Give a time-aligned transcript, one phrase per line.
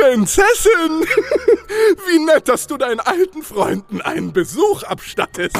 [0.00, 1.06] Prinzessin!
[2.06, 5.56] Wie nett, dass du deinen alten Freunden einen Besuch abstattest.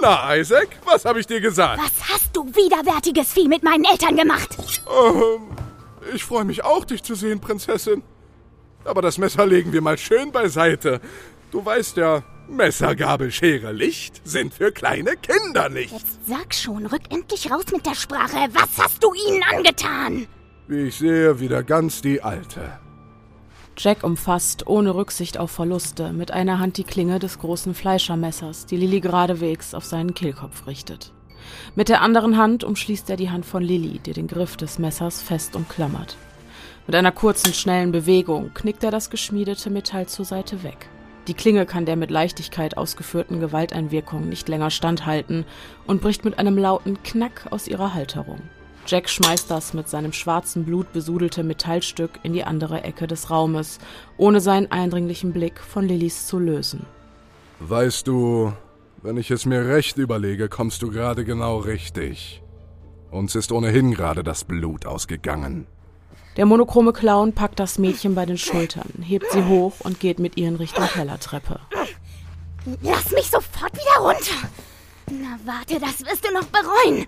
[0.00, 1.82] Na, Isaac, was habe ich dir gesagt?
[1.82, 4.56] Was hast du widerwärtiges Vieh mit meinen Eltern gemacht?
[4.86, 5.48] Ähm,
[6.14, 8.02] ich freue mich auch, dich zu sehen, Prinzessin.
[8.84, 11.00] Aber das Messer legen wir mal schön beiseite.
[11.50, 15.92] Du weißt ja, Messer, Gabel, Schere, Licht sind für kleine Kinder nicht.
[15.92, 18.48] Jetzt sag schon, rück endlich raus mit der Sprache.
[18.52, 20.28] Was hast du ihnen angetan?
[20.68, 22.78] Wie ich sehe, wieder ganz die Alte.
[23.80, 28.76] Jack umfasst, ohne Rücksicht auf Verluste, mit einer Hand die Klinge des großen Fleischermessers, die
[28.76, 31.12] Lilly geradewegs auf seinen Kehlkopf richtet.
[31.76, 35.22] Mit der anderen Hand umschließt er die Hand von Lilly, die den Griff des Messers
[35.22, 36.16] fest umklammert.
[36.88, 40.88] Mit einer kurzen, schnellen Bewegung knickt er das geschmiedete Metall zur Seite weg.
[41.28, 45.44] Die Klinge kann der mit Leichtigkeit ausgeführten Gewalteinwirkung nicht länger standhalten
[45.86, 48.40] und bricht mit einem lauten Knack aus ihrer Halterung.
[48.88, 53.78] Jack schmeißt das mit seinem schwarzen Blut besudelte Metallstück in die andere Ecke des Raumes,
[54.16, 56.86] ohne seinen eindringlichen Blick von Lillys zu lösen.
[57.60, 58.54] Weißt du,
[59.02, 62.42] wenn ich es mir recht überlege, kommst du gerade genau richtig.
[63.10, 65.66] Uns ist ohnehin gerade das Blut ausgegangen.
[66.38, 70.38] Der monochrome Clown packt das Mädchen bei den Schultern, hebt sie hoch und geht mit
[70.38, 71.60] ihr in Richtung Kellertreppe.
[72.80, 74.48] Lass mich sofort wieder runter.
[75.10, 77.04] Na warte, das wirst du noch bereuen.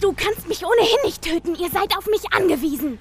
[0.00, 1.54] Du kannst mich ohnehin nicht töten.
[1.54, 2.98] Ihr seid auf mich angewiesen.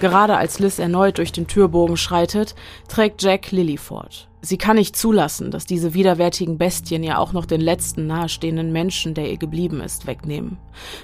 [0.00, 2.54] Gerade als Liz erneut durch den Türbogen schreitet,
[2.86, 4.28] trägt Jack Lily fort.
[4.40, 9.14] Sie kann nicht zulassen, dass diese widerwärtigen Bestien ja auch noch den letzten nahestehenden Menschen,
[9.14, 10.58] der ihr geblieben ist, wegnehmen.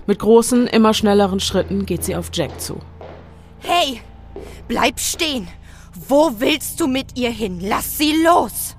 [0.06, 2.78] Mit großen, immer schnelleren Schritten geht sie auf Jack zu.
[3.58, 4.00] Hey,
[4.68, 5.48] bleib stehen.
[6.08, 7.58] Wo willst du mit ihr hin?
[7.60, 8.76] Lass sie los.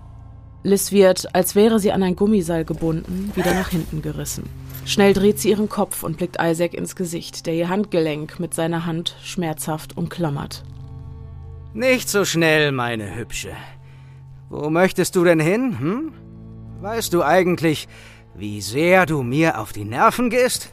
[0.64, 4.50] Liz wird, als wäre sie an ein Gummiseil gebunden, wieder nach hinten gerissen.
[4.86, 8.86] Schnell dreht sie ihren Kopf und blickt Isaac ins Gesicht, der ihr Handgelenk mit seiner
[8.86, 10.64] Hand schmerzhaft umklammert.
[11.74, 13.52] Nicht so schnell, meine Hübsche.
[14.50, 16.14] Wo möchtest du denn hin, hm?
[16.82, 17.88] Weißt du eigentlich,
[18.36, 20.72] wie sehr du mir auf die Nerven gehst?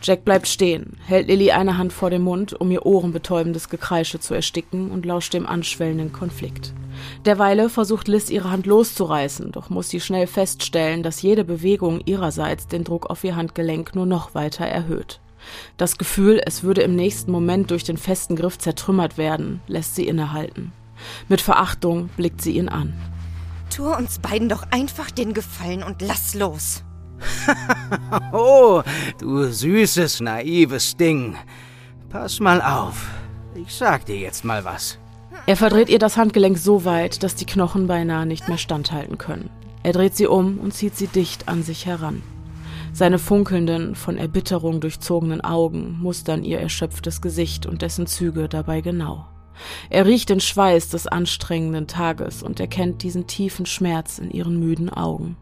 [0.00, 4.32] Jack bleibt stehen, hält Lilly eine Hand vor den Mund, um ihr ohrenbetäubendes Gekreische zu
[4.32, 6.72] ersticken und lauscht dem anschwellenden Konflikt.
[7.24, 12.68] Derweile versucht Liz ihre Hand loszureißen, doch muss sie schnell feststellen, dass jede Bewegung ihrerseits
[12.68, 15.20] den Druck auf ihr Handgelenk nur noch weiter erhöht.
[15.76, 20.06] Das Gefühl, es würde im nächsten Moment durch den festen Griff zertrümmert werden, lässt sie
[20.06, 20.72] innehalten.
[21.28, 22.94] Mit Verachtung blickt sie ihn an.
[23.74, 26.82] Tu uns beiden doch einfach den Gefallen und lass los.
[28.32, 28.82] oh,
[29.18, 31.36] du süßes, naives Ding.
[32.10, 33.08] Pass mal auf.
[33.54, 34.98] Ich sag dir jetzt mal was.
[35.46, 39.50] Er verdreht ihr das Handgelenk so weit, dass die Knochen beinahe nicht mehr standhalten können.
[39.82, 42.22] Er dreht sie um und zieht sie dicht an sich heran.
[42.92, 49.26] Seine funkelnden, von Erbitterung durchzogenen Augen mustern ihr erschöpftes Gesicht und dessen Züge dabei genau.
[49.90, 54.90] Er riecht den Schweiß des anstrengenden Tages und erkennt diesen tiefen Schmerz in ihren müden
[54.90, 55.36] Augen.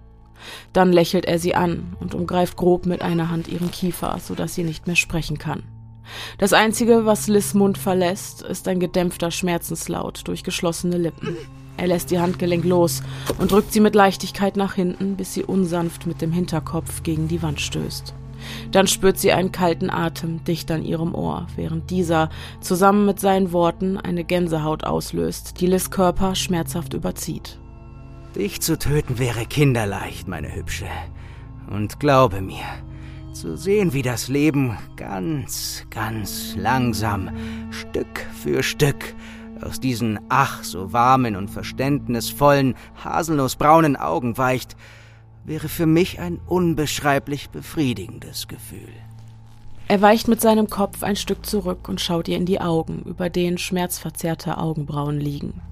[0.73, 4.55] Dann lächelt er sie an und umgreift grob mit einer Hand ihren Kiefer, so dass
[4.55, 5.63] sie nicht mehr sprechen kann.
[6.39, 11.37] Das Einzige, was Liz Mund verlässt, ist ein gedämpfter Schmerzenslaut durch geschlossene Lippen.
[11.77, 13.03] Er lässt ihr Handgelenk los
[13.39, 17.43] und drückt sie mit Leichtigkeit nach hinten, bis sie unsanft mit dem Hinterkopf gegen die
[17.43, 18.15] Wand stößt.
[18.71, 22.31] Dann spürt sie einen kalten Atem dicht an ihrem Ohr, während dieser
[22.61, 27.59] zusammen mit seinen Worten eine Gänsehaut auslöst, die Liz Körper schmerzhaft überzieht.
[28.37, 30.89] Dich zu töten wäre kinderleicht, meine Hübsche.
[31.71, 32.67] Und glaube mir,
[33.33, 37.31] zu sehen, wie das Leben ganz, ganz langsam,
[37.71, 39.15] Stück für Stück,
[39.63, 44.77] aus diesen ach so warmen und verständnisvollen, haselnussbraunen Augen weicht,
[45.47, 48.93] wäre für mich ein unbeschreiblich befriedigendes Gefühl.
[49.89, 53.31] Er weicht mit seinem Kopf ein Stück zurück und schaut ihr in die Augen, über
[53.31, 55.63] denen schmerzverzerrte Augenbrauen liegen.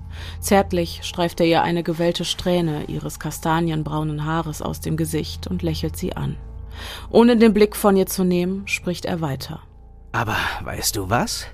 [0.40, 5.96] Zärtlich streift er ihr eine gewellte Strähne ihres kastanienbraunen Haares aus dem Gesicht und lächelt
[5.96, 6.36] sie an.
[7.10, 9.60] Ohne den Blick von ihr zu nehmen, spricht er weiter.
[10.12, 11.46] Aber weißt du was?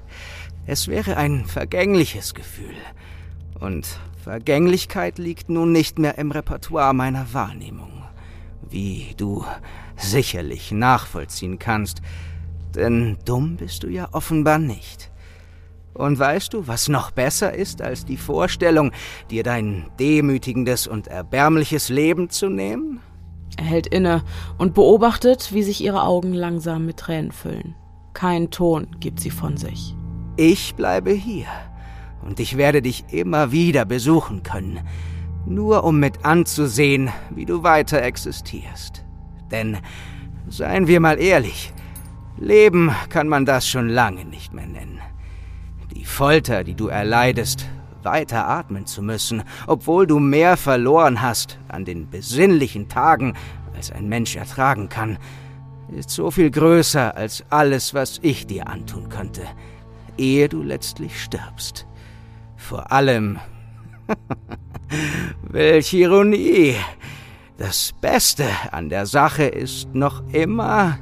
[0.67, 2.75] Es wäre ein vergängliches Gefühl.
[3.59, 3.87] Und
[4.23, 8.05] Vergänglichkeit liegt nun nicht mehr im Repertoire meiner Wahrnehmung.
[8.69, 9.45] Wie du
[9.97, 12.03] sicherlich nachvollziehen kannst.
[12.75, 15.10] Denn dumm bist du ja offenbar nicht.
[15.95, 18.93] Und weißt du, was noch besser ist als die Vorstellung,
[19.31, 23.01] dir dein demütigendes und erbärmliches Leben zu nehmen?
[23.57, 24.23] Er hält inne
[24.59, 27.75] und beobachtet, wie sich ihre Augen langsam mit Tränen füllen.
[28.15, 29.95] Kein Ton gibt sie von sich.
[30.37, 31.47] Ich bleibe hier
[32.23, 34.81] und ich werde dich immer wieder besuchen können,
[35.47, 39.05] nur um mit anzusehen, wie du weiter existierst.
[39.51, 39.79] Denn,
[40.49, 41.73] seien wir mal ehrlich,
[42.39, 45.00] Leben kann man das schon lange nicht mehr nennen.
[46.11, 47.67] Folter, die du erleidest,
[48.03, 53.35] weiter atmen zu müssen, obwohl du mehr verloren hast an den besinnlichen Tagen,
[53.75, 55.19] als ein Mensch ertragen kann,
[55.97, 59.43] ist so viel größer als alles, was ich dir antun könnte,
[60.19, 61.87] ehe du letztlich stirbst.
[62.57, 63.39] Vor allem.
[65.43, 66.77] Welch Ironie!
[67.57, 70.99] Das Beste an der Sache ist noch immer.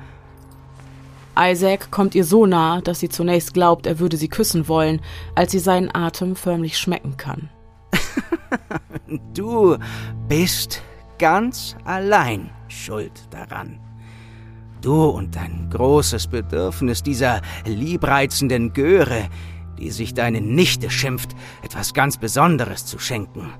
[1.38, 5.00] Isaac kommt ihr so nah, dass sie zunächst glaubt, er würde sie küssen wollen,
[5.34, 7.48] als sie seinen Atem förmlich schmecken kann.
[9.34, 9.76] du
[10.28, 10.82] bist
[11.18, 13.78] ganz allein schuld daran.
[14.80, 19.28] Du und dein großes Bedürfnis dieser liebreizenden Göre,
[19.78, 23.52] die sich deine Nichte schimpft, etwas ganz Besonderes zu schenken.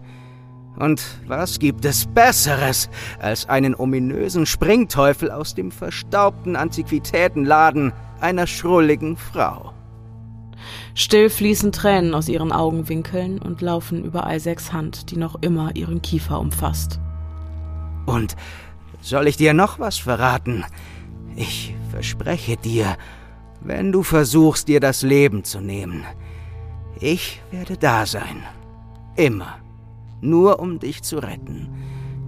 [0.79, 2.89] Und was gibt es Besseres
[3.19, 9.73] als einen ominösen Springteufel aus dem verstaubten Antiquitätenladen einer schrulligen Frau?
[10.95, 16.01] Still fließen Tränen aus ihren Augenwinkeln und laufen über Isaacs Hand, die noch immer ihren
[16.01, 17.01] Kiefer umfasst.
[18.07, 18.37] Und
[19.01, 20.65] soll ich dir noch was verraten?
[21.35, 22.97] Ich verspreche dir,
[23.61, 26.05] wenn du versuchst, dir das Leben zu nehmen,
[27.01, 28.43] ich werde da sein.
[29.15, 29.59] Immer
[30.20, 31.69] nur um dich zu retten,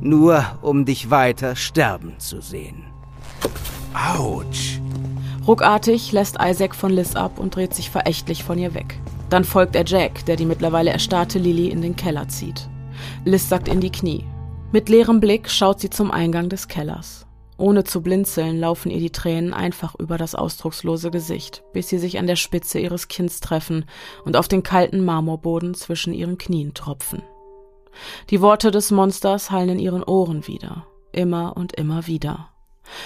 [0.01, 2.85] nur um dich weiter sterben zu sehen.
[3.95, 4.81] Autsch.
[5.47, 8.99] Ruckartig lässt Isaac von Liz ab und dreht sich verächtlich von ihr weg.
[9.31, 12.69] Dann folgt er Jack, der die mittlerweile erstarrte Lily in den Keller zieht.
[13.25, 14.25] Liz sackt in die Knie.
[14.73, 17.27] Mit leerem Blick schaut sie zum Eingang des Kellers.
[17.57, 22.19] Ohne zu blinzeln laufen ihr die Tränen einfach über das ausdruckslose Gesicht, bis sie sich
[22.19, 23.85] an der Spitze ihres Kinns treffen
[24.25, 27.23] und auf den kalten Marmorboden zwischen ihren Knien tropfen.
[28.31, 32.51] Die Worte des Monsters hallen in ihren Ohren wieder, immer und immer wieder.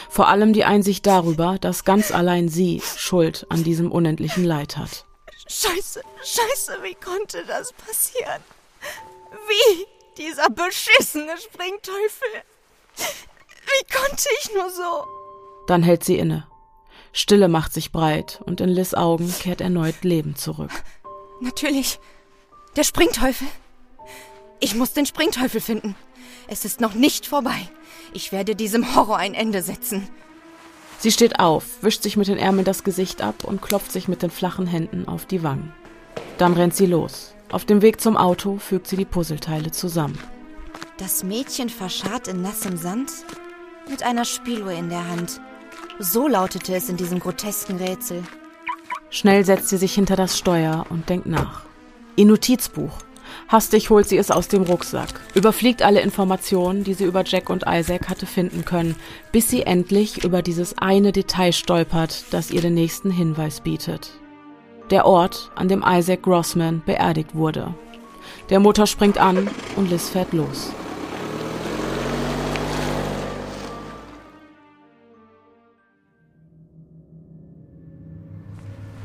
[0.09, 5.05] Vor allem die Einsicht darüber, dass ganz allein sie Schuld an diesem unendlichen Leid hat.
[5.47, 8.43] Scheiße, scheiße, wie konnte das passieren?
[9.49, 9.87] Wie?
[10.17, 12.29] Dieser beschissene Springteufel.
[12.97, 15.05] Wie konnte ich nur so?
[15.67, 16.47] Dann hält sie inne.
[17.13, 20.71] Stille macht sich breit und in Liz Augen kehrt erneut Leben zurück.
[21.41, 21.99] Natürlich.
[22.77, 23.47] Der Springteufel.
[24.61, 25.95] Ich muss den Springteufel finden.
[26.47, 27.69] Es ist noch nicht vorbei.
[28.13, 30.09] Ich werde diesem Horror ein Ende setzen.
[30.99, 34.23] Sie steht auf, wischt sich mit den Ärmeln das Gesicht ab und klopft sich mit
[34.23, 35.73] den flachen Händen auf die Wangen.
[36.39, 37.35] Dann rennt sie los.
[37.51, 40.19] Auf dem Weg zum Auto fügt sie die Puzzleteile zusammen.
[40.99, 43.11] Das Mädchen verscharrt in nassem Sand
[43.89, 45.41] mit einer Spieluhr in der Hand.
[45.99, 48.23] So lautete es in diesem grotesken Rätsel.
[49.11, 51.65] Schnell setzt sie sich hinter das Steuer und denkt nach.
[52.17, 52.97] Ihr Notizbuch.
[53.49, 57.65] Hastig holt sie es aus dem Rucksack, überfliegt alle Informationen, die sie über Jack und
[57.67, 58.97] Isaac hatte finden können,
[59.33, 64.13] bis sie endlich über dieses eine Detail stolpert, das ihr den nächsten Hinweis bietet.
[64.91, 67.75] Der Ort, an dem Isaac Grossman beerdigt wurde.
[68.51, 70.71] Der Motor springt an und Liz fährt los.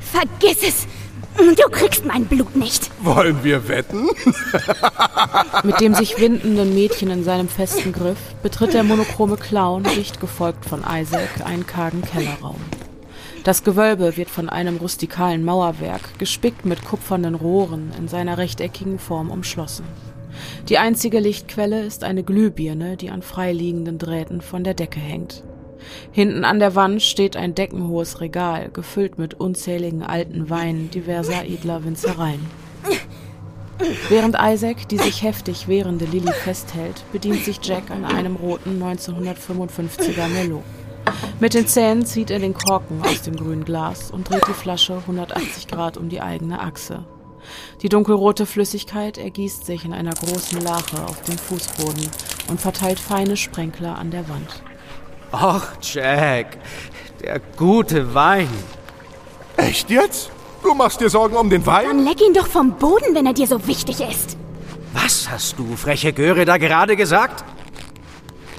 [0.00, 0.99] Vergiss es!
[1.40, 2.90] Du kriegst mein Blut nicht.
[3.02, 4.08] Wollen wir wetten?
[5.64, 10.66] Mit dem sich windenden Mädchen in seinem festen Griff betritt der monochrome Clown, dicht gefolgt
[10.66, 12.60] von Isaac, einen kargen Kellerraum.
[13.42, 19.30] Das Gewölbe wird von einem rustikalen Mauerwerk, gespickt mit kupfernen Rohren, in seiner rechteckigen Form
[19.30, 19.86] umschlossen.
[20.68, 25.42] Die einzige Lichtquelle ist eine Glühbirne, die an freiliegenden Drähten von der Decke hängt.
[26.12, 31.84] Hinten an der Wand steht ein deckenhohes Regal, gefüllt mit unzähligen alten Weinen diverser edler
[31.84, 32.46] Winzereien.
[34.08, 40.28] Während Isaac die sich heftig wehrende Lilly festhält, bedient sich Jack an einem roten 1955er
[40.28, 40.62] Merlot.
[41.40, 44.98] Mit den Zähnen zieht er den Korken aus dem grünen Glas und dreht die Flasche
[44.98, 47.04] 180 Grad um die eigene Achse.
[47.82, 52.08] Die dunkelrote Flüssigkeit ergießt sich in einer großen Lache auf dem Fußboden
[52.48, 54.62] und verteilt feine Sprenkler an der Wand.
[55.32, 56.58] Och, Jack,
[57.22, 58.48] der gute Wein.
[59.56, 60.30] Echt jetzt?
[60.62, 61.86] Du machst dir Sorgen um den Wein?
[61.86, 64.36] Dann leck ihn doch vom Boden, wenn er dir so wichtig ist.
[64.92, 67.44] Was hast du, freche Göre, da gerade gesagt?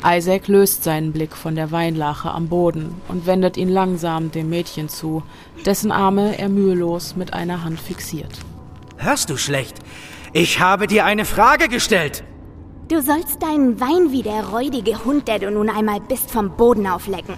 [0.03, 4.89] Isaac löst seinen Blick von der Weinlache am Boden und wendet ihn langsam dem Mädchen
[4.89, 5.23] zu,
[5.65, 8.31] dessen Arme er mühelos mit einer Hand fixiert.
[8.97, 9.77] Hörst du schlecht?
[10.33, 12.23] Ich habe dir eine Frage gestellt.
[12.91, 16.85] Du sollst deinen Wein wie der räudige Hund, der du nun einmal bist, vom Boden
[16.87, 17.35] auflecken.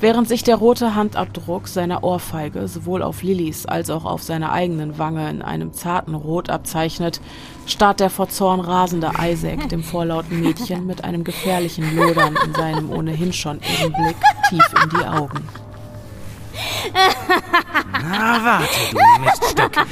[0.00, 4.98] Während sich der rote Handabdruck seiner Ohrfeige sowohl auf Lillys als auch auf seiner eigenen
[4.98, 7.20] Wange in einem zarten Rot abzeichnet,
[7.64, 12.90] starrt der vor Zorn rasende Isaac dem vorlauten Mädchen mit einem gefährlichen Lodern in seinem
[12.90, 14.16] ohnehin schon irren Blick
[14.48, 15.48] tief in die Augen.
[18.02, 19.86] Na, warte, du Miststück.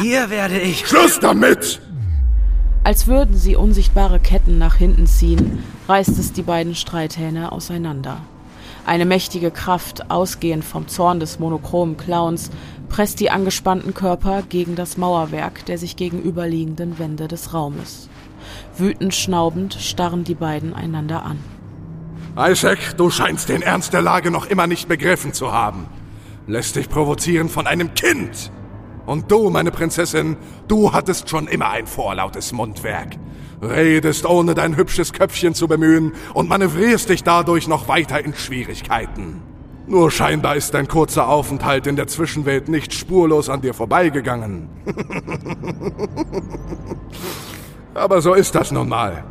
[0.00, 0.86] Dir werde ich...
[0.86, 1.80] Schluss damit!
[2.88, 8.22] Als würden sie unsichtbare Ketten nach hinten ziehen, reißt es die beiden Streithähne auseinander.
[8.86, 12.50] Eine mächtige Kraft, ausgehend vom Zorn des monochromen Clowns,
[12.88, 18.08] presst die angespannten Körper gegen das Mauerwerk der sich gegenüberliegenden Wände des Raumes.
[18.78, 21.38] Wütend schnaubend starren die beiden einander an.
[22.38, 25.88] Isaac, du scheinst den Ernst der Lage noch immer nicht begriffen zu haben.
[26.46, 28.50] Lässt dich provozieren von einem Kind.
[29.08, 30.36] Und du, meine Prinzessin,
[30.68, 33.16] du hattest schon immer ein vorlautes Mundwerk.
[33.62, 39.40] Redest ohne dein hübsches Köpfchen zu bemühen und manövrierst dich dadurch noch weiter in Schwierigkeiten.
[39.86, 44.68] Nur scheinbar ist dein kurzer Aufenthalt in der Zwischenwelt nicht spurlos an dir vorbeigegangen.
[47.94, 49.24] Aber so ist das nun mal.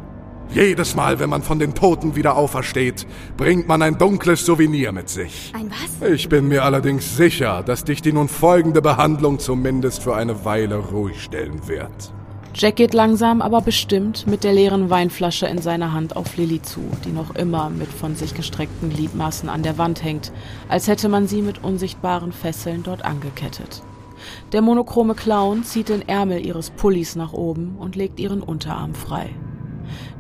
[0.54, 5.10] Jedes Mal, wenn man von den Toten wieder aufersteht, bringt man ein dunkles Souvenir mit
[5.10, 5.52] sich.
[5.54, 6.10] Ein was?
[6.10, 10.78] Ich bin mir allerdings sicher, dass dich die nun folgende Behandlung zumindest für eine Weile
[10.78, 12.14] ruhig stellen wird.
[12.56, 16.82] Jack geht langsam, aber bestimmt mit der leeren Weinflasche in seiner Hand auf Lilly zu,
[17.06, 20.32] die noch immer mit von sich gestreckten Gliedmaßen an der Wand hängt,
[20.70, 23.84] als hätte man sie mit unsichtbaren Fesseln dort angekettet.
[24.54, 29.30] Der monochrome Clown zieht den Ärmel ihres Pullis nach oben und legt ihren Unterarm frei.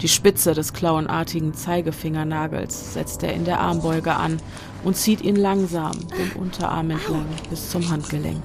[0.02, 4.38] Die Spitze des clownartigen Zeigefingernagels setzt er in der Armbeuge an
[4.84, 8.44] und zieht ihn langsam den Unterarm entlang bis zum Handgelenk.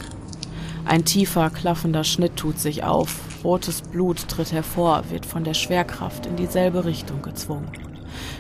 [0.85, 6.27] Ein tiefer, klaffender Schnitt tut sich auf, rotes Blut tritt hervor, wird von der Schwerkraft
[6.27, 7.71] in dieselbe Richtung gezwungen.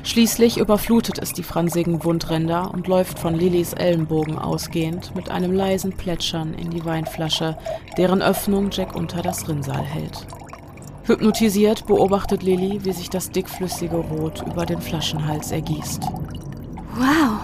[0.03, 5.93] Schließlich überflutet es die fransigen Wundränder und läuft von Lillys Ellenbogen ausgehend mit einem leisen
[5.93, 7.57] Plätschern in die Weinflasche,
[7.97, 10.27] deren Öffnung Jack unter das Rinnsal hält.
[11.04, 16.02] Hypnotisiert beobachtet Lilly, wie sich das dickflüssige Rot über den Flaschenhals ergießt.
[16.97, 17.40] Wow.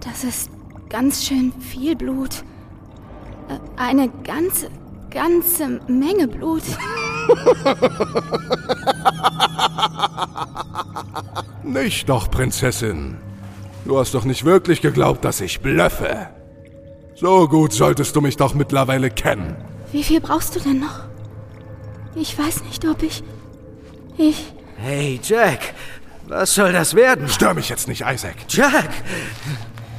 [0.00, 0.50] Das ist
[0.88, 2.44] ganz schön viel Blut.
[3.48, 4.68] Äh, Eine ganze,
[5.10, 6.62] ganze Menge Blut.
[11.64, 13.16] Nicht doch, Prinzessin.
[13.84, 16.28] Du hast doch nicht wirklich geglaubt, dass ich blöffe.
[17.14, 19.56] So gut solltest du mich doch mittlerweile kennen.
[19.90, 21.00] Wie viel brauchst du denn noch?
[22.14, 23.22] Ich weiß nicht, ob ich.
[24.16, 24.52] Ich.
[24.76, 25.74] Hey, Jack.
[26.28, 27.28] Was soll das werden?
[27.28, 28.36] Stör mich jetzt nicht, Isaac.
[28.48, 28.90] Jack!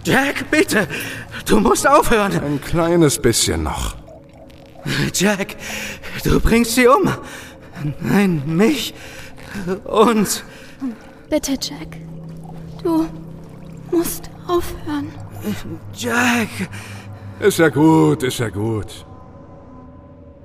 [0.06, 0.88] Jack, bitte!
[1.46, 2.32] Du musst aufhören!
[2.44, 3.96] Ein kleines bisschen noch.
[5.14, 5.56] Jack,
[6.24, 7.10] du bringst sie um!
[8.00, 8.94] Nein, mich!
[9.86, 10.44] Uns!
[11.30, 11.98] Bitte, Jack.
[12.84, 13.08] Du
[13.92, 15.12] musst aufhören.
[15.94, 16.50] Jack!
[17.40, 19.06] Ist ja gut, ist ja gut.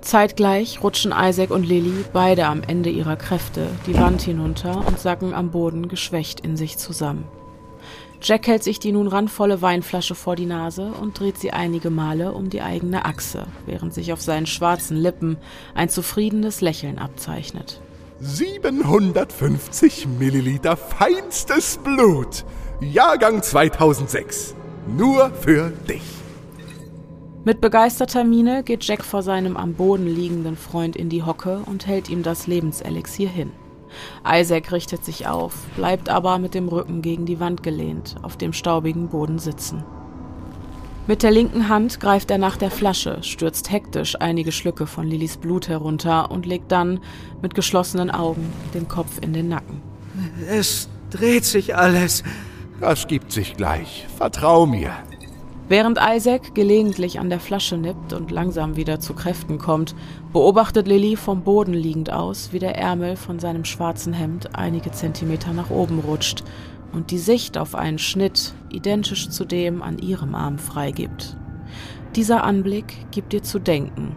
[0.00, 5.34] Zeitgleich rutschen Isaac und Lilly, beide am Ende ihrer Kräfte, die Wand hinunter und sacken
[5.34, 7.24] am Boden geschwächt in sich zusammen.
[8.20, 12.32] Jack hält sich die nun randvolle Weinflasche vor die Nase und dreht sie einige Male
[12.32, 15.36] um die eigene Achse, während sich auf seinen schwarzen Lippen
[15.74, 17.80] ein zufriedenes Lächeln abzeichnet.
[18.20, 22.44] 750 Milliliter feinstes Blut.
[22.80, 24.54] Jahrgang 2006.
[24.88, 26.17] Nur für dich.
[27.44, 31.86] Mit begeisterter Miene geht Jack vor seinem am Boden liegenden Freund in die Hocke und
[31.86, 33.52] hält ihm das Lebenselixier hin.
[34.26, 38.52] Isaac richtet sich auf, bleibt aber mit dem Rücken gegen die Wand gelehnt, auf dem
[38.52, 39.84] staubigen Boden sitzen.
[41.06, 45.38] Mit der linken Hand greift er nach der Flasche, stürzt hektisch einige Schlücke von Lillys
[45.38, 47.00] Blut herunter und legt dann
[47.40, 49.80] mit geschlossenen Augen den Kopf in den Nacken.
[50.50, 52.24] Es dreht sich alles.
[52.80, 54.06] Das gibt sich gleich.
[54.18, 54.92] Vertrau mir.
[55.68, 59.94] Während Isaac gelegentlich an der Flasche nippt und langsam wieder zu Kräften kommt,
[60.32, 65.52] beobachtet Lilly vom Boden liegend aus, wie der Ärmel von seinem schwarzen Hemd einige Zentimeter
[65.52, 66.42] nach oben rutscht
[66.92, 71.36] und die Sicht auf einen Schnitt, identisch zu dem an ihrem Arm, freigibt.
[72.16, 74.16] Dieser Anblick gibt ihr zu denken.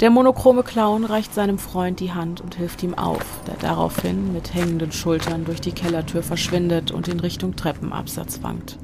[0.00, 4.54] Der monochrome Clown reicht seinem Freund die Hand und hilft ihm auf, der daraufhin mit
[4.54, 8.78] hängenden Schultern durch die Kellertür verschwindet und in Richtung Treppenabsatz wankt.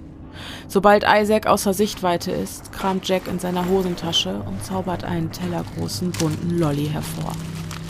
[0.68, 6.58] Sobald Isaac außer Sichtweite ist, kramt Jack in seiner Hosentasche und zaubert einen tellergroßen bunten
[6.58, 7.32] Lolly hervor.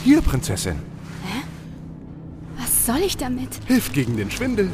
[0.04, 0.76] Hier, Prinzessin.
[2.58, 3.48] Was soll ich damit?
[3.66, 4.70] Hilft gegen den Schwindel.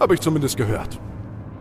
[0.00, 0.98] Habe ich zumindest gehört.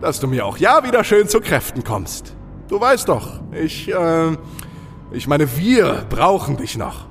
[0.01, 2.35] Dass du mir auch ja wieder schön zu Kräften kommst.
[2.67, 4.37] Du weißt doch, ich, äh,
[5.11, 7.05] ich meine, wir brauchen dich noch.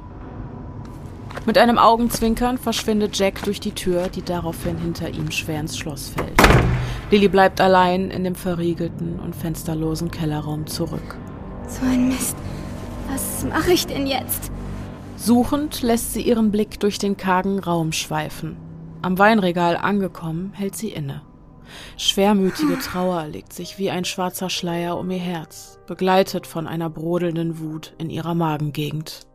[1.46, 6.08] Mit einem Augenzwinkern verschwindet Jack durch die Tür, die daraufhin hinter ihm schwer ins Schloss
[6.08, 6.40] fällt.
[7.10, 11.16] Lilly bleibt allein in dem verriegelten und fensterlosen Kellerraum zurück.
[11.68, 12.36] So ein Mist.
[13.08, 14.50] Was mache ich denn jetzt?
[15.16, 18.56] Suchend lässt sie ihren Blick durch den kargen Raum schweifen.
[19.02, 21.22] Am Weinregal angekommen, hält sie inne.
[21.96, 27.60] Schwermütige Trauer legt sich wie ein schwarzer Schleier um ihr Herz, begleitet von einer brodelnden
[27.60, 29.26] Wut in ihrer Magengegend.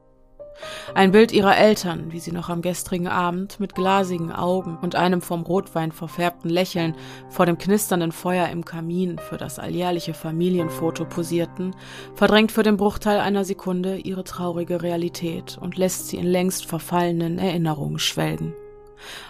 [0.94, 5.22] Ein Bild ihrer Eltern, wie sie noch am gestrigen Abend mit glasigen Augen und einem
[5.22, 6.96] vom Rotwein verfärbten Lächeln
[7.30, 11.76] vor dem knisternden Feuer im Kamin für das alljährliche Familienfoto posierten,
[12.16, 17.40] verdrängt für den Bruchteil einer Sekunde ihre traurige Realität und lässt sie in längst verfallenen
[17.40, 18.54] Erinnerungen schwelgen.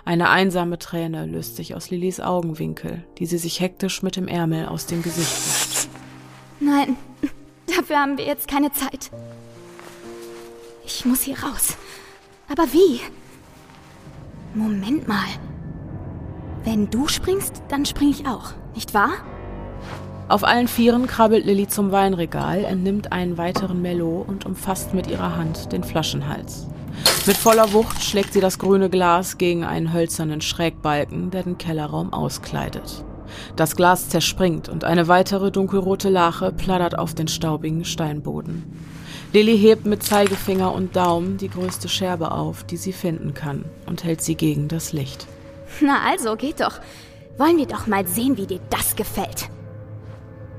[0.04, 4.66] Eine einsame Träne löst sich aus Lillys Augenwinkel, die sie sich hektisch mit dem Ärmel
[4.68, 5.88] aus dem Gesicht wischt.
[6.60, 6.98] Nein,
[7.68, 9.12] dafür haben wir jetzt keine Zeit.
[11.02, 11.78] Ich muss hier raus.
[12.48, 13.00] Aber wie?
[14.54, 15.26] Moment mal.
[16.64, 19.14] Wenn du springst, dann spring ich auch, nicht wahr?
[20.28, 25.36] Auf allen Vieren krabbelt Lilly zum Weinregal, entnimmt einen weiteren Melot und umfasst mit ihrer
[25.36, 26.68] Hand den Flaschenhals.
[27.26, 32.14] Mit voller Wucht schlägt sie das grüne Glas gegen einen hölzernen Schrägbalken, der den Kellerraum
[32.14, 33.04] auskleidet.
[33.56, 38.91] Das Glas zerspringt und eine weitere dunkelrote Lache plattert auf den staubigen Steinboden.
[39.34, 44.04] Lilly hebt mit Zeigefinger und Daumen die größte Scherbe auf, die sie finden kann, und
[44.04, 45.26] hält sie gegen das Licht.
[45.80, 46.82] Na also, geht doch.
[47.38, 49.50] Wollen wir doch mal sehen, wie dir das gefällt.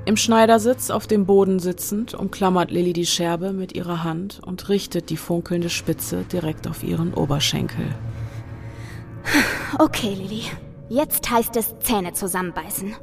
[0.06, 5.10] Im Schneidersitz auf dem Boden sitzend umklammert Lilly die Scherbe mit ihrer Hand und richtet
[5.10, 7.84] die funkelnde Spitze direkt auf ihren Oberschenkel.
[9.78, 10.44] Okay, Lilly.
[10.88, 12.96] Jetzt heißt es Zähne zusammenbeißen.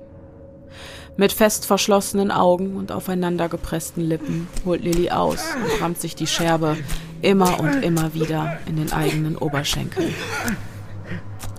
[1.19, 6.77] Mit fest verschlossenen Augen und aufeinandergepressten Lippen holt Lilly aus und rammt sich die Scherbe
[7.21, 10.13] immer und immer wieder in den eigenen Oberschenkel.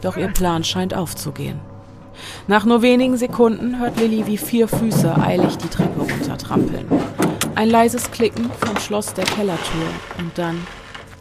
[0.01, 1.61] Doch ihr Plan scheint aufzugehen.
[2.49, 6.87] Nach nur wenigen Sekunden hört Lilly, wie vier Füße eilig die Treppe runtertrampeln.
[7.55, 10.67] Ein leises Klicken vom Schloss der Kellertür und dann.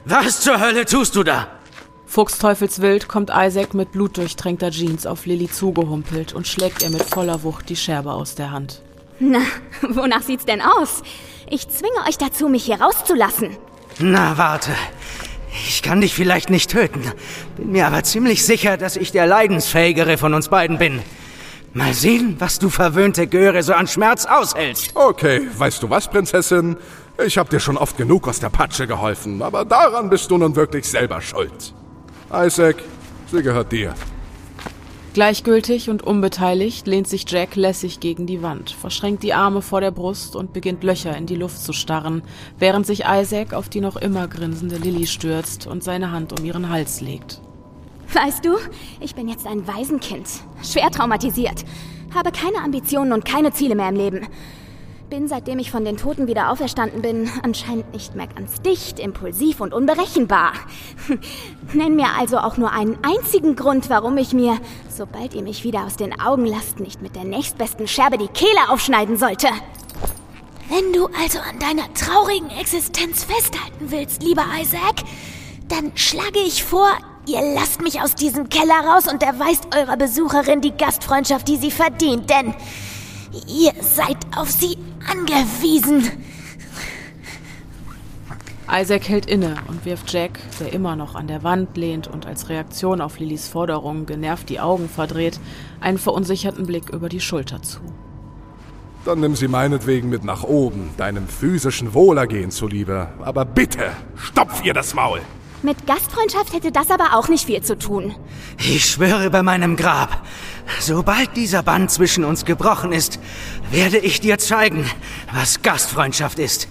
[0.05, 1.58] Was zur Hölle tust du da?
[2.09, 7.69] Fuchsteufelswild kommt Isaac mit blutdurchtränkter Jeans auf Lilly zugehumpelt und schlägt ihr mit voller Wucht
[7.69, 8.81] die Scherbe aus der Hand.
[9.19, 9.41] Na,
[9.87, 11.03] wonach sieht's denn aus?
[11.51, 13.55] Ich zwinge euch dazu, mich hier rauszulassen.
[13.99, 14.71] Na, warte.
[15.67, 17.03] Ich kann dich vielleicht nicht töten,
[17.57, 21.03] bin mir aber ziemlich sicher, dass ich der leidensfähigere von uns beiden bin.
[21.73, 24.95] Mal sehen, was du verwöhnte Göre so an Schmerz aushältst.
[24.95, 26.75] Okay, weißt du was, Prinzessin?
[27.23, 30.55] Ich hab dir schon oft genug aus der Patsche geholfen, aber daran bist du nun
[30.55, 31.75] wirklich selber schuld.
[32.31, 32.83] Isaac,
[33.31, 33.95] sie gehört dir.
[35.15, 39.89] Gleichgültig und unbeteiligt lehnt sich Jack lässig gegen die Wand, verschränkt die Arme vor der
[39.89, 42.21] Brust und beginnt Löcher in die Luft zu starren,
[42.59, 46.69] während sich Isaac auf die noch immer grinsende Lilly stürzt und seine Hand um ihren
[46.69, 47.41] Hals legt.
[48.13, 48.57] Weißt du,
[48.99, 50.27] ich bin jetzt ein Waisenkind,
[50.63, 51.65] schwer traumatisiert,
[52.13, 54.27] habe keine Ambitionen und keine Ziele mehr im Leben.
[55.09, 59.59] Bin, seitdem ich von den Toten wieder auferstanden bin, anscheinend nicht mehr ganz dicht, impulsiv
[59.59, 60.53] und unberechenbar.
[61.73, 65.85] Nenn mir also auch nur einen einzigen Grund, warum ich mir, sobald ihr mich wieder
[65.85, 69.47] aus den Augen lasst, nicht mit der nächstbesten Scherbe die Kehle aufschneiden sollte.
[70.69, 75.03] Wenn du also an deiner traurigen Existenz festhalten willst, lieber Isaac,
[75.69, 76.87] dann schlage ich vor,
[77.25, 81.71] ihr lasst mich aus diesem Keller raus und erweist eurer Besucherin die Gastfreundschaft, die sie
[81.71, 82.53] verdient, denn
[83.47, 86.09] ihr seid auf sie angewiesen.
[88.71, 92.49] Isaac hält inne und wirft Jack, der immer noch an der Wand lehnt und als
[92.49, 95.39] Reaktion auf Lillys Forderung genervt die Augen verdreht,
[95.79, 97.79] einen verunsicherten Blick über die Schulter zu.
[99.05, 103.07] Dann nimm sie meinetwegen mit nach oben, deinem physischen Wohlergehen zuliebe.
[103.21, 105.21] Aber bitte, stopf ihr das Maul!
[105.61, 108.15] Mit Gastfreundschaft hätte das aber auch nicht viel zu tun.
[108.57, 110.25] Ich schwöre bei meinem Grab,
[110.79, 113.19] sobald dieser Band zwischen uns gebrochen ist,
[113.69, 114.89] werde ich dir zeigen,
[115.33, 116.69] was Gastfreundschaft ist.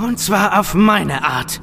[0.00, 1.60] Und zwar auf meine Art.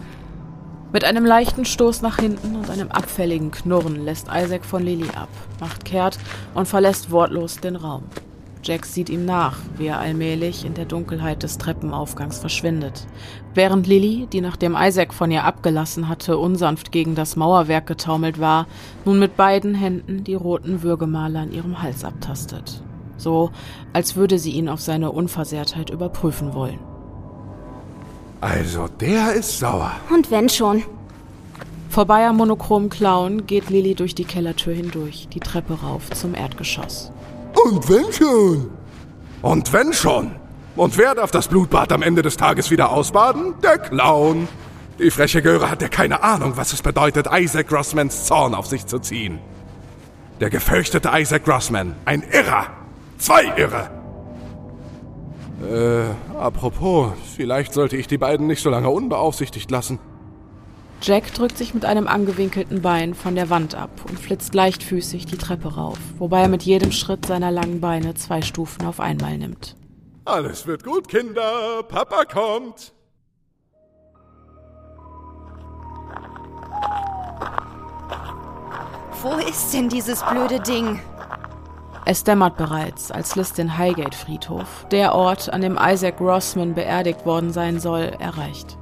[0.92, 5.30] Mit einem leichten Stoß nach hinten und einem abfälligen Knurren lässt Isaac von Lily ab,
[5.62, 6.18] macht kehrt
[6.56, 8.04] und verlässt wortlos den Raum.
[8.62, 13.08] Jack sieht ihm nach, wie er allmählich in der Dunkelheit des Treppenaufgangs verschwindet,
[13.54, 18.68] während Lilly, die nachdem Isaac von ihr abgelassen hatte, unsanft gegen das Mauerwerk getaumelt war,
[19.06, 22.84] nun mit beiden Händen die roten Würgemale an ihrem Hals abtastet.
[23.16, 23.52] So,
[23.94, 26.80] als würde sie ihn auf seine Unversehrtheit überprüfen wollen.
[28.42, 29.92] Also, der ist sauer.
[30.10, 30.84] Und wenn schon.
[31.90, 37.12] Vorbei am monochromen Clown geht Lilly durch die Kellertür hindurch, die Treppe rauf zum Erdgeschoss.
[37.66, 38.72] Und wenn schon?
[39.42, 40.36] Und wenn schon?
[40.76, 43.56] Und wer darf das Blutbad am Ende des Tages wieder ausbaden?
[43.62, 44.48] Der Clown.
[45.00, 48.86] Die freche Göre hat ja keine Ahnung, was es bedeutet, Isaac Grossmans Zorn auf sich
[48.86, 49.40] zu ziehen.
[50.40, 51.96] Der gefürchtete Isaac Grossman.
[52.06, 52.68] Ein Irrer.
[53.18, 53.90] Zwei Irre.
[55.70, 60.00] Äh, apropos, vielleicht sollte ich die beiden nicht so lange unbeaufsichtigt lassen.
[61.02, 65.38] Jack drückt sich mit einem angewinkelten Bein von der Wand ab und flitzt leichtfüßig die
[65.38, 69.76] Treppe rauf, wobei er mit jedem Schritt seiner langen Beine zwei Stufen auf einmal nimmt.
[70.26, 71.84] Alles wird gut, Kinder.
[71.88, 72.94] Papa kommt.
[79.22, 81.00] Wo ist denn dieses blöde Ding?
[82.06, 87.52] Es dämmert bereits, als Liz den Highgate-Friedhof, der Ort, an dem Isaac Grossman beerdigt worden
[87.52, 88.79] sein soll, erreicht.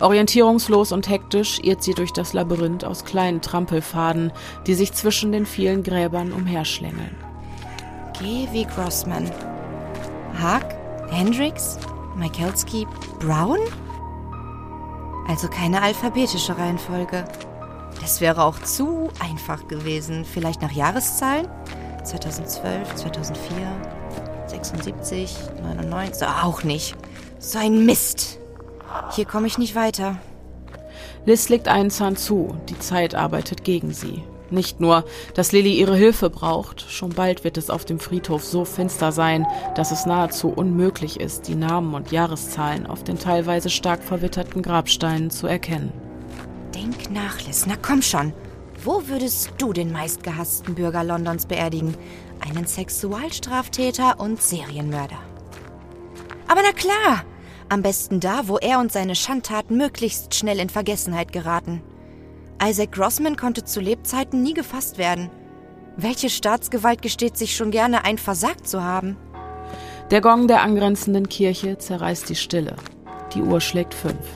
[0.00, 4.32] Orientierungslos und hektisch irrt sie durch das Labyrinth aus kleinen Trampelfaden,
[4.66, 7.16] die sich zwischen den vielen Gräbern umherschlängeln.
[8.20, 9.30] G wie Grossman.
[10.40, 10.76] Haag,
[11.10, 11.78] Hendricks,
[12.16, 12.86] Michaelski,
[13.18, 13.58] Brown?
[15.26, 17.24] Also keine alphabetische Reihenfolge.
[18.00, 20.24] Das wäre auch zu einfach gewesen.
[20.24, 21.48] Vielleicht nach Jahreszahlen?
[22.04, 23.56] 2012, 2004,
[24.46, 26.26] 76, 99.
[26.26, 26.96] Auch nicht.
[27.38, 28.38] So ein Mist.
[29.14, 30.18] Hier komme ich nicht weiter.
[31.24, 34.22] Liz legt einen Zahn zu, die Zeit arbeitet gegen sie.
[34.50, 38.64] Nicht nur, dass Lilly ihre Hilfe braucht, schon bald wird es auf dem Friedhof so
[38.64, 44.02] finster sein, dass es nahezu unmöglich ist, die Namen und Jahreszahlen auf den teilweise stark
[44.02, 45.92] verwitterten Grabsteinen zu erkennen.
[46.74, 47.66] Denk nach, Liz.
[47.66, 48.32] Na komm schon.
[48.82, 51.94] Wo würdest du den meistgehassten Bürger Londons beerdigen?
[52.40, 55.18] Einen Sexualstraftäter und Serienmörder.
[56.46, 57.24] Aber na klar,
[57.68, 61.82] am besten da, wo er und seine Schandtaten möglichst schnell in Vergessenheit geraten.
[62.62, 65.30] Isaac Grossman konnte zu Lebzeiten nie gefasst werden.
[65.96, 69.16] Welche Staatsgewalt gesteht sich schon gerne ein, versagt zu haben?
[70.10, 72.76] Der Gong der angrenzenden Kirche zerreißt die Stille.
[73.34, 74.26] Die Uhr schlägt fünf.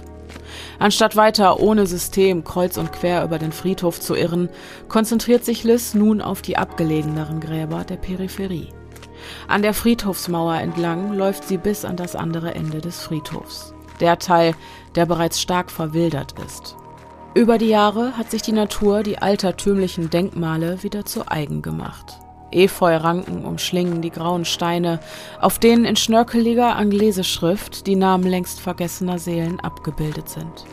[0.78, 4.48] Anstatt weiter ohne System kreuz und quer über den Friedhof zu irren,
[4.88, 8.68] konzentriert sich Liz nun auf die abgelegeneren Gräber der Peripherie.
[9.48, 13.74] An der Friedhofsmauer entlang läuft sie bis an das andere Ende des Friedhofs.
[14.00, 14.54] Der Teil,
[14.94, 16.76] der bereits stark verwildert ist.
[17.34, 22.18] Über die Jahre hat sich die Natur die altertümlichen Denkmale wieder zu eigen gemacht.
[22.50, 25.00] Efeuranken umschlingen die grauen Steine,
[25.40, 30.66] auf denen in schnörkeliger Angleseschrift die Namen längst vergessener Seelen abgebildet sind.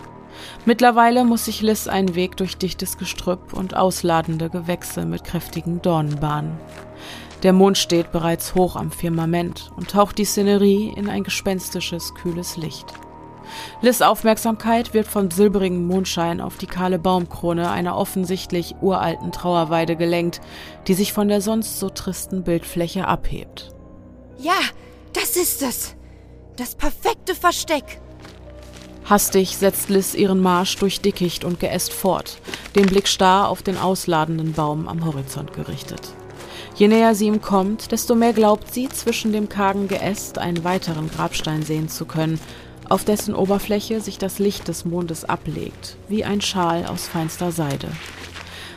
[0.65, 6.19] Mittlerweile muss sich Liz einen Weg durch dichtes Gestrüpp und ausladende Gewächse mit kräftigen Dornen
[6.19, 6.57] bahnen.
[7.43, 12.57] Der Mond steht bereits hoch am Firmament und taucht die Szenerie in ein gespenstisches, kühles
[12.57, 12.93] Licht.
[13.81, 20.41] Liz Aufmerksamkeit wird vom silbrigen Mondschein auf die kahle Baumkrone einer offensichtlich uralten Trauerweide gelenkt,
[20.87, 23.73] die sich von der sonst so tristen Bildfläche abhebt.
[24.37, 24.59] Ja,
[25.13, 25.95] das ist es.
[26.57, 28.01] Das perfekte Versteck.
[29.05, 32.39] Hastig setzt Liz ihren Marsch durch Dickicht und Geäst fort,
[32.75, 36.13] den Blick starr auf den ausladenden Baum am Horizont gerichtet.
[36.79, 41.11] Je näher sie ihm kommt, desto mehr glaubt sie, zwischen dem kargen Geäst einen weiteren
[41.11, 42.39] Grabstein sehen zu können,
[42.87, 47.89] auf dessen Oberfläche sich das Licht des Mondes ablegt, wie ein Schal aus feinster Seide.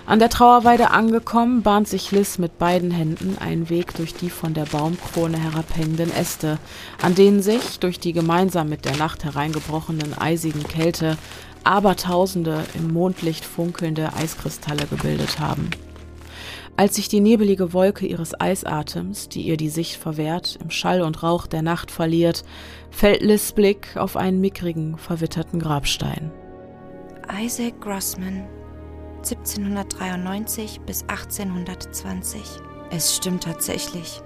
[0.05, 4.53] An der Trauerweide angekommen, bahnt sich Liz mit beiden Händen einen Weg durch die von
[4.53, 6.59] der Baumkrone herabhängenden Äste,
[7.01, 11.17] an denen sich, durch die gemeinsam mit der Nacht hereingebrochenen eisigen Kälte,
[11.63, 15.71] abertausende im Mondlicht funkelnde Eiskristalle gebildet haben.
[16.77, 21.23] Als sich die nebelige Wolke ihres Eisatems, die ihr die Sicht verwehrt, im Schall und
[21.23, 22.45] Rauch der Nacht verliert,
[22.91, 26.31] fällt Liz Blick auf einen mickrigen, verwitterten Grabstein.
[27.39, 28.45] Isaac Grossman,
[29.19, 32.41] 1793 bis 1820.
[32.91, 34.23] Es stimmt tatsächlich.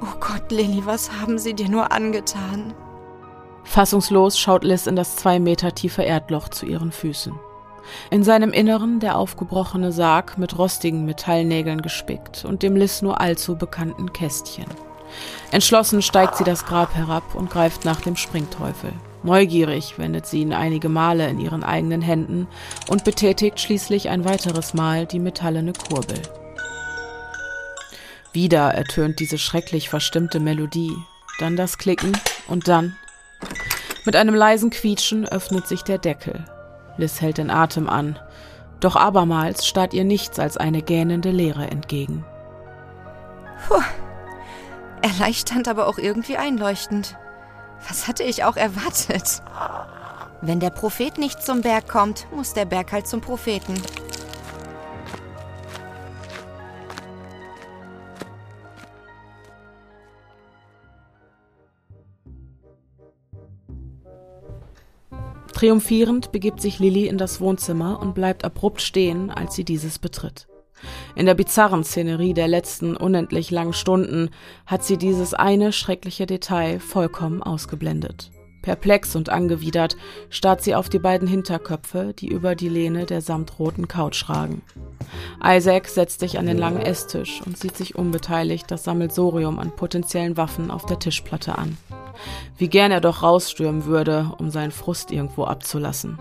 [0.00, 2.72] Oh Gott, Lilly, was haben sie dir nur angetan?
[3.64, 7.34] Fassungslos schaut Liz in das zwei Meter tiefe Erdloch zu ihren Füßen.
[8.10, 13.56] In seinem Inneren der aufgebrochene Sarg mit rostigen Metallnägeln gespickt und dem Liz nur allzu
[13.56, 14.66] bekannten Kästchen.
[15.50, 18.92] Entschlossen steigt sie das Grab herab und greift nach dem Springteufel.
[19.22, 22.46] Neugierig wendet sie ihn einige Male in ihren eigenen Händen
[22.88, 26.20] und betätigt schließlich ein weiteres Mal die metallene Kurbel.
[28.32, 30.96] Wieder ertönt diese schrecklich verstimmte Melodie,
[31.40, 32.96] dann das Klicken und dann.
[34.04, 36.44] Mit einem leisen Quietschen öffnet sich der Deckel.
[37.00, 38.18] Liz hält den Atem an,
[38.80, 42.24] doch abermals starrt ihr nichts als eine gähnende Leere entgegen.
[43.66, 43.82] Puh.
[45.02, 47.16] Erleichternd, aber auch irgendwie einleuchtend.
[47.88, 49.42] Was hatte ich auch erwartet?
[50.42, 53.74] Wenn der Prophet nicht zum Berg kommt, muss der Berg halt zum Propheten.
[65.60, 70.48] Triumphierend begibt sich Lilly in das Wohnzimmer und bleibt abrupt stehen, als sie dieses betritt.
[71.14, 74.30] In der bizarren Szenerie der letzten unendlich langen Stunden
[74.64, 78.30] hat sie dieses eine schreckliche Detail vollkommen ausgeblendet.
[78.62, 79.96] Perplex und angewidert
[80.28, 84.62] starrt sie auf die beiden Hinterköpfe, die über die Lehne der samtroten Couch ragen.
[85.42, 90.36] Isaac setzt sich an den langen Esstisch und sieht sich unbeteiligt das Sammelsorium an potenziellen
[90.36, 91.76] Waffen auf der Tischplatte an.
[92.58, 96.18] Wie gern er doch rausstürmen würde, um seinen Frust irgendwo abzulassen.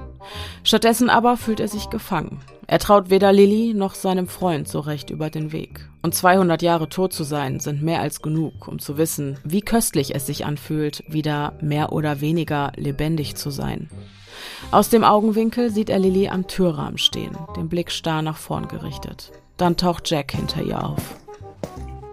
[0.64, 2.40] Stattdessen aber fühlt er sich gefangen.
[2.70, 5.90] Er traut weder Lilly noch seinem Freund so recht über den Weg.
[6.04, 10.14] Und 200 Jahre tot zu sein sind mehr als genug, um zu wissen, wie köstlich
[10.14, 13.90] es sich anfühlt, wieder mehr oder weniger lebendig zu sein.
[14.70, 19.32] Aus dem Augenwinkel sieht er Lilly am Türrahmen stehen, den Blick starr nach vorn gerichtet.
[19.58, 21.02] Dann taucht Jack hinter ihr auf.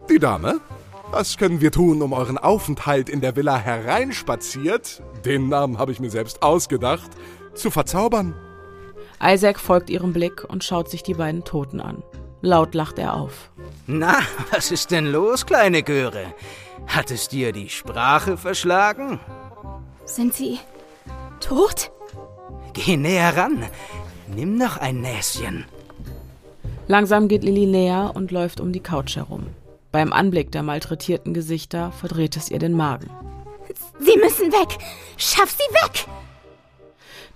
[0.09, 0.63] Die Dame?
[1.11, 6.01] Was können wir tun, um euren Aufenthalt in der Villa hereinspaziert, den Namen habe ich
[6.01, 7.11] mir selbst ausgedacht,
[7.53, 8.35] zu verzaubern?
[9.23, 12.03] Isaac folgt ihrem Blick und schaut sich die beiden Toten an.
[12.43, 13.51] Laut lacht er auf.
[13.87, 16.35] Na, was ist denn los, kleine Göre?
[16.87, 19.19] Hat es dir die Sprache verschlagen?
[20.05, 20.61] Sind sie
[21.41, 21.91] tot?
[22.75, 23.65] Geh näher ran.
[24.35, 25.65] Nimm noch ein Näschen.
[26.89, 29.47] Langsam geht Lilly näher und läuft um die Couch herum.
[29.91, 33.11] Beim Anblick der malträtierten Gesichter verdreht es ihr den Magen.
[33.99, 34.79] Sie müssen weg!
[35.17, 36.07] Schaff sie weg!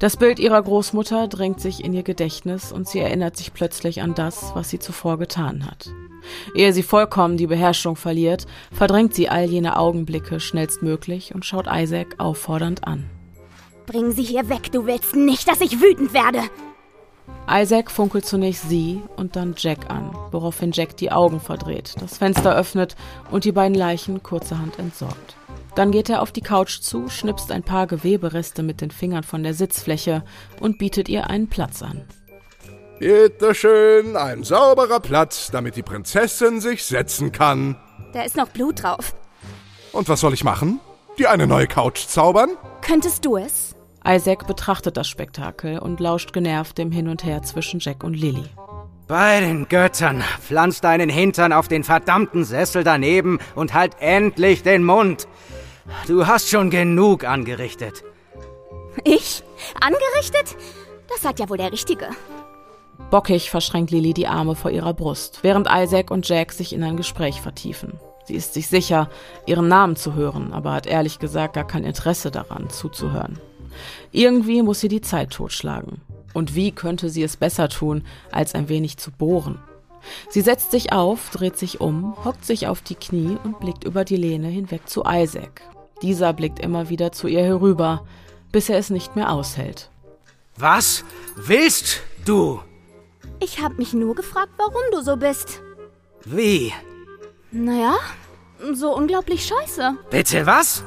[0.01, 4.15] Das Bild ihrer Großmutter drängt sich in ihr Gedächtnis und sie erinnert sich plötzlich an
[4.15, 5.93] das, was sie zuvor getan hat.
[6.55, 12.15] Ehe sie vollkommen die Beherrschung verliert, verdrängt sie all jene Augenblicke schnellstmöglich und schaut Isaac
[12.17, 13.11] auffordernd an.
[13.85, 16.49] Bring sie hier weg, du willst nicht, dass ich wütend werde!
[17.51, 22.57] Isaac funkelt zunächst sie und dann Jack an, woraufhin Jack die Augen verdreht, das Fenster
[22.57, 22.97] öffnet
[23.31, 25.37] und die beiden Leichen kurzerhand entsorgt.
[25.75, 29.43] Dann geht er auf die Couch zu, schnipst ein paar Gewebereste mit den Fingern von
[29.43, 30.25] der Sitzfläche
[30.61, 32.05] und bietet ihr einen Platz an.
[32.99, 37.77] Bitte schön, ein sauberer Platz, damit die Prinzessin sich setzen kann.
[38.13, 39.15] Da ist noch Blut drauf.
[39.93, 40.81] Und was soll ich machen?
[41.19, 42.51] Dir eine neue Couch zaubern?
[42.83, 43.75] Könntest du es?
[44.07, 48.45] Isaac betrachtet das Spektakel und lauscht genervt dem Hin und Her zwischen Jack und Lily.
[49.09, 54.85] Bei den Göttern, pflanz deinen Hintern auf den verdammten Sessel daneben und halt endlich den
[54.85, 55.27] Mund.
[56.07, 58.05] Du hast schon genug angerichtet.
[59.05, 59.43] Ich?
[59.81, 60.57] Angerichtet?
[61.09, 62.09] Das sagt ja wohl der Richtige.
[63.11, 66.97] Bockig verschränkt Lily die Arme vor ihrer Brust, während Isaac und Jack sich in ein
[66.97, 67.99] Gespräch vertiefen.
[68.25, 69.09] Sie ist sich sicher,
[69.47, 73.41] ihren Namen zu hören, aber hat ehrlich gesagt gar kein Interesse daran, zuzuhören.
[74.13, 76.01] Irgendwie muss sie die Zeit totschlagen.
[76.33, 79.59] Und wie könnte sie es besser tun, als ein wenig zu bohren?
[80.29, 84.05] Sie setzt sich auf, dreht sich um, hockt sich auf die Knie und blickt über
[84.05, 85.63] die Lehne hinweg zu Isaac.
[86.03, 88.05] Dieser blickt immer wieder zu ihr herüber,
[88.53, 89.91] bis er es nicht mehr aushält.
[90.57, 91.05] Was
[91.37, 92.61] willst du?
[93.41, 95.63] Ich hab mich nur gefragt, warum du so bist.
[96.25, 96.73] Wie?
[97.51, 97.97] Naja,
[98.73, 99.97] so unglaublich scheiße.
[100.11, 100.85] Bitte was?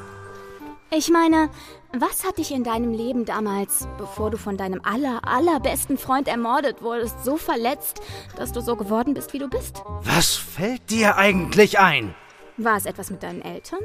[0.90, 1.50] Ich meine,
[1.92, 6.82] was hat dich in deinem Leben damals, bevor du von deinem aller, allerbesten Freund ermordet
[6.82, 8.00] wurdest, so verletzt,
[8.36, 9.82] dass du so geworden bist, wie du bist?
[10.02, 12.14] Was fällt dir eigentlich ein?
[12.56, 13.80] War es etwas mit deinen Eltern?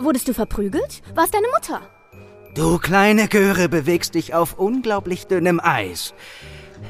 [0.00, 1.02] Wurdest du verprügelt?
[1.14, 1.82] War es deine Mutter?
[2.54, 6.14] Du kleine Göre bewegst dich auf unglaublich dünnem Eis.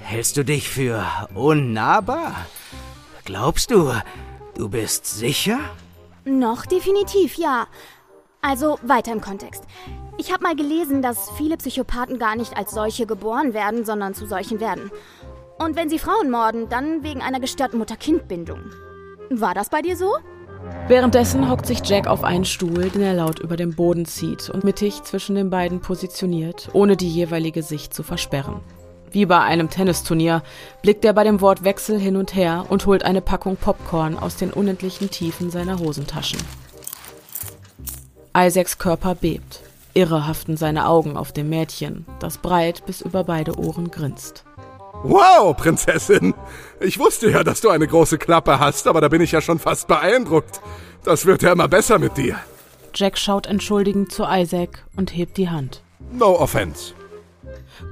[0.04, 2.46] Hältst du dich für unnahbar?
[3.24, 3.92] Glaubst du,
[4.56, 5.58] du bist sicher?
[6.24, 7.66] Noch definitiv, ja.
[8.42, 9.64] Also weiter im Kontext.
[10.16, 14.26] Ich habe mal gelesen, dass viele Psychopathen gar nicht als solche geboren werden, sondern zu
[14.26, 14.90] solchen werden.
[15.58, 18.60] Und wenn sie Frauen morden, dann wegen einer gestörten Mutter-Kind-Bindung.
[19.30, 20.16] War das bei dir so?
[20.88, 24.64] Währenddessen hockt sich Jack auf einen Stuhl, den er laut über den Boden zieht und
[24.64, 28.60] mittig zwischen den beiden positioniert, ohne die jeweilige Sicht zu versperren.
[29.12, 30.42] Wie bei einem Tennisturnier
[30.82, 34.36] blickt er bei dem Wort Wechsel hin und her und holt eine Packung Popcorn aus
[34.36, 36.40] den unendlichen Tiefen seiner Hosentaschen.
[38.36, 39.62] Isaacs Körper bebt.
[39.94, 44.44] Irre haften seine Augen auf dem Mädchen, das breit bis über beide Ohren grinst.
[45.02, 46.34] Wow, Prinzessin!
[46.78, 49.58] Ich wusste ja, dass du eine große Klappe hast, aber da bin ich ja schon
[49.58, 50.60] fast beeindruckt.
[51.04, 52.36] Das wird ja immer besser mit dir.
[52.94, 55.82] Jack schaut entschuldigend zu Isaac und hebt die Hand.
[56.12, 56.92] No offense.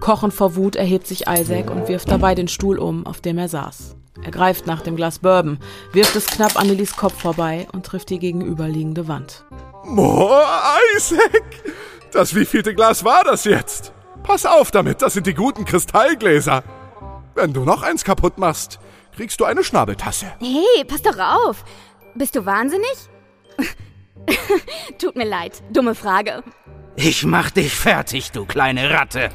[0.00, 3.48] Kochend vor Wut erhebt sich Isaac und wirft dabei den Stuhl um, auf dem er
[3.48, 3.96] saß.
[4.22, 5.58] Er greift nach dem Glas Bourbon,
[5.92, 9.44] wirft es knapp an Lillys Kopf vorbei und trifft die gegenüberliegende Wand.
[9.94, 10.44] Boah,
[10.96, 11.44] Isaac!
[12.12, 13.92] Das wievielte Glas war das jetzt?
[14.24, 16.64] Pass auf damit, das sind die guten Kristallgläser.
[17.40, 18.80] Wenn du noch eins kaputt machst,
[19.14, 20.26] kriegst du eine Schnabeltasse.
[20.40, 21.64] Hey, pass doch auf.
[22.16, 22.96] Bist du wahnsinnig?
[24.98, 26.42] Tut mir leid, dumme Frage.
[26.96, 29.28] Ich mach dich fertig, du kleine Ratte.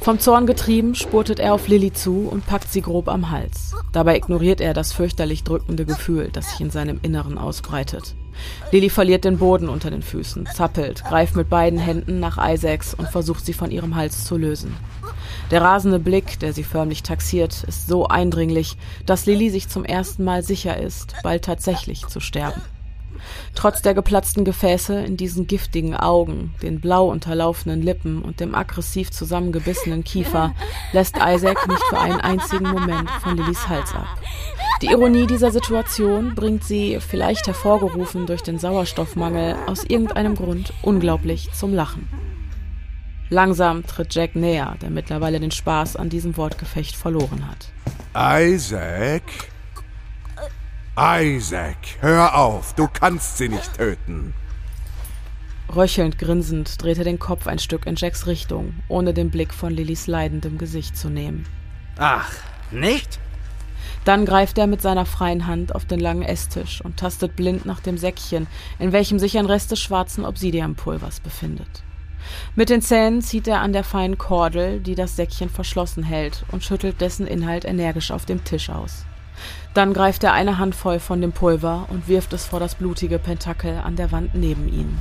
[0.00, 3.74] Vom Zorn getrieben spurtet er auf Lilly zu und packt sie grob am Hals.
[3.92, 8.14] Dabei ignoriert er das fürchterlich drückende Gefühl, das sich in seinem Inneren ausbreitet.
[8.72, 13.10] Lilly verliert den Boden unter den Füßen, zappelt, greift mit beiden Händen nach Isaacs und
[13.10, 14.74] versucht sie von ihrem Hals zu lösen.
[15.50, 20.24] Der rasende Blick, der sie förmlich taxiert, ist so eindringlich, dass Lilly sich zum ersten
[20.24, 22.62] Mal sicher ist, bald tatsächlich zu sterben.
[23.54, 29.10] Trotz der geplatzten Gefäße in diesen giftigen Augen, den blau unterlaufenden Lippen und dem aggressiv
[29.10, 30.54] zusammengebissenen Kiefer
[30.92, 34.06] lässt Isaac nicht für einen einzigen Moment von Lillys Hals ab.
[34.82, 41.52] Die Ironie dieser Situation bringt sie, vielleicht hervorgerufen durch den Sauerstoffmangel, aus irgendeinem Grund unglaublich
[41.52, 42.08] zum Lachen.
[43.30, 47.68] Langsam tritt Jack näher, der mittlerweile den Spaß an diesem Wortgefecht verloren hat.
[48.12, 49.22] Isaac?
[50.98, 54.34] Isaac, hör auf, du kannst sie nicht töten.
[55.74, 59.72] Röchelnd grinsend dreht er den Kopf ein Stück in Jacks Richtung, ohne den Blick von
[59.72, 61.46] Lillys leidendem Gesicht zu nehmen.
[61.98, 62.32] Ach,
[62.72, 63.20] nicht?
[64.04, 67.78] Dann greift er mit seiner freien Hand auf den langen Esstisch und tastet blind nach
[67.78, 68.48] dem Säckchen,
[68.80, 71.84] in welchem sich ein Rest des schwarzen Obsidianpulvers befindet.
[72.54, 76.64] Mit den Zähnen zieht er an der feinen Kordel, die das Säckchen verschlossen hält, und
[76.64, 79.04] schüttelt dessen Inhalt energisch auf dem Tisch aus.
[79.74, 83.78] Dann greift er eine Handvoll von dem Pulver und wirft es vor das blutige Pentakel
[83.78, 84.98] an der Wand neben ihm.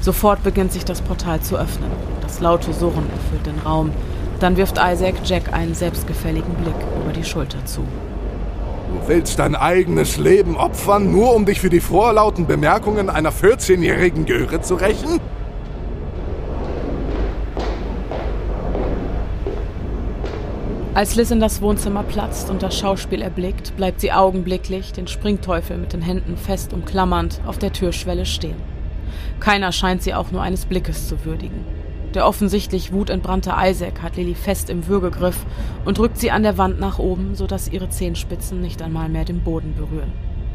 [0.00, 1.90] Sofort beginnt sich das Portal zu öffnen.
[2.20, 3.92] Das laute Surren erfüllt den Raum.
[4.40, 7.80] Dann wirft Isaac Jack einen selbstgefälligen Blick über die Schulter zu.
[7.80, 14.26] Du willst dein eigenes Leben opfern, nur um dich für die vorlauten Bemerkungen einer 14-jährigen
[14.26, 15.20] Göre zu rächen?
[20.94, 25.76] Als Liz in das Wohnzimmer platzt und das Schauspiel erblickt, bleibt sie augenblicklich, den Springteufel
[25.76, 28.54] mit den Händen fest umklammernd, auf der Türschwelle stehen.
[29.40, 31.64] Keiner scheint sie auch nur eines Blickes zu würdigen.
[32.14, 35.44] Der offensichtlich wutentbrannte Isaac hat Lilly fest im Würgegriff
[35.84, 39.40] und drückt sie an der Wand nach oben, sodass ihre Zehenspitzen nicht einmal mehr den
[39.40, 40.12] Boden berühren.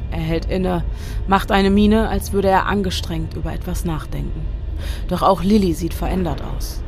[0.10, 0.86] Er hält inne,
[1.28, 4.40] macht eine Miene, als würde er angestrengt über etwas nachdenken.
[5.10, 6.82] Doch auch Lilly sieht verändert aus.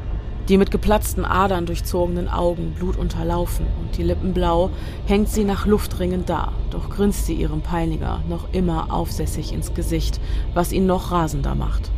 [0.49, 4.71] Die mit geplatzten Adern durchzogenen Augen blutunterlaufen und die Lippen blau,
[5.05, 9.73] hängt sie nach Luft ringend da, doch grinst sie ihrem Peiniger noch immer aufsässig ins
[9.73, 10.19] Gesicht,
[10.53, 11.91] was ihn noch rasender macht.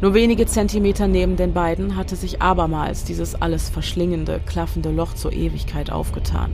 [0.00, 5.32] Nur wenige Zentimeter neben den beiden hatte sich abermals dieses alles verschlingende, klaffende Loch zur
[5.32, 6.52] Ewigkeit aufgetan.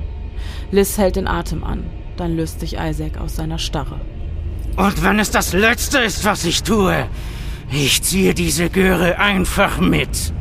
[0.71, 1.85] Liz hält den Atem an,
[2.17, 4.01] dann löst sich Isaac aus seiner Starre.
[4.77, 7.07] Und wenn es das Letzte ist, was ich tue,
[7.71, 10.33] ich ziehe diese Göre einfach mit.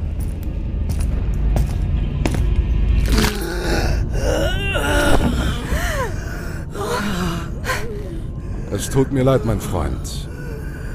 [8.82, 10.28] Es tut mir leid, mein Freund.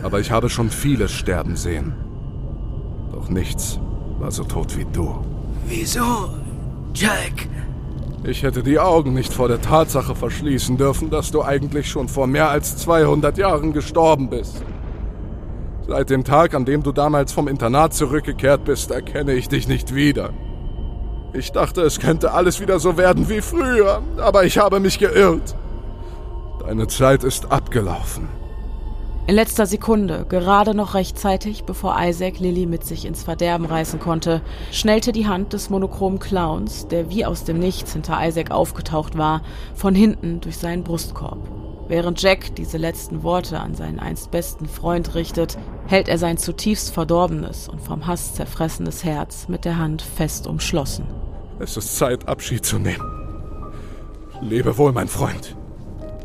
[0.03, 1.95] Aber ich habe schon vieles sterben sehen.
[3.13, 3.79] Doch nichts
[4.19, 5.25] war so tot wie du.
[5.69, 6.31] Wieso,
[6.93, 7.47] Jack?
[8.25, 12.27] Ich hätte die Augen nicht vor der Tatsache verschließen dürfen, dass du eigentlich schon vor
[12.27, 14.65] mehr als 200 Jahren gestorben bist.
[15.87, 19.95] Seit dem Tag, an dem du damals vom Internat zurückgekehrt bist, erkenne ich dich nicht
[19.95, 20.31] wieder.
[21.35, 25.55] Ich dachte, es könnte alles wieder so werden wie früher, aber ich habe mich geirrt.
[26.67, 28.29] Deine Zeit ist abgelaufen.
[29.29, 34.41] In letzter Sekunde, gerade noch rechtzeitig, bevor Isaac Lilly mit sich ins Verderben reißen konnte,
[34.73, 39.43] schnellte die Hand des monochromen Clowns, der wie aus dem Nichts hinter Isaac aufgetaucht war,
[39.77, 41.39] von hinten durch seinen Brustkorb.
[41.87, 46.93] Während Jack diese letzten Worte an seinen einst besten Freund richtet, hält er sein zutiefst
[46.93, 51.07] verdorbenes und vom Hass zerfressenes Herz mit der Hand fest umschlossen.
[51.61, 53.05] Es ist Zeit, Abschied zu nehmen.
[54.41, 55.57] Lebe wohl, mein Freund.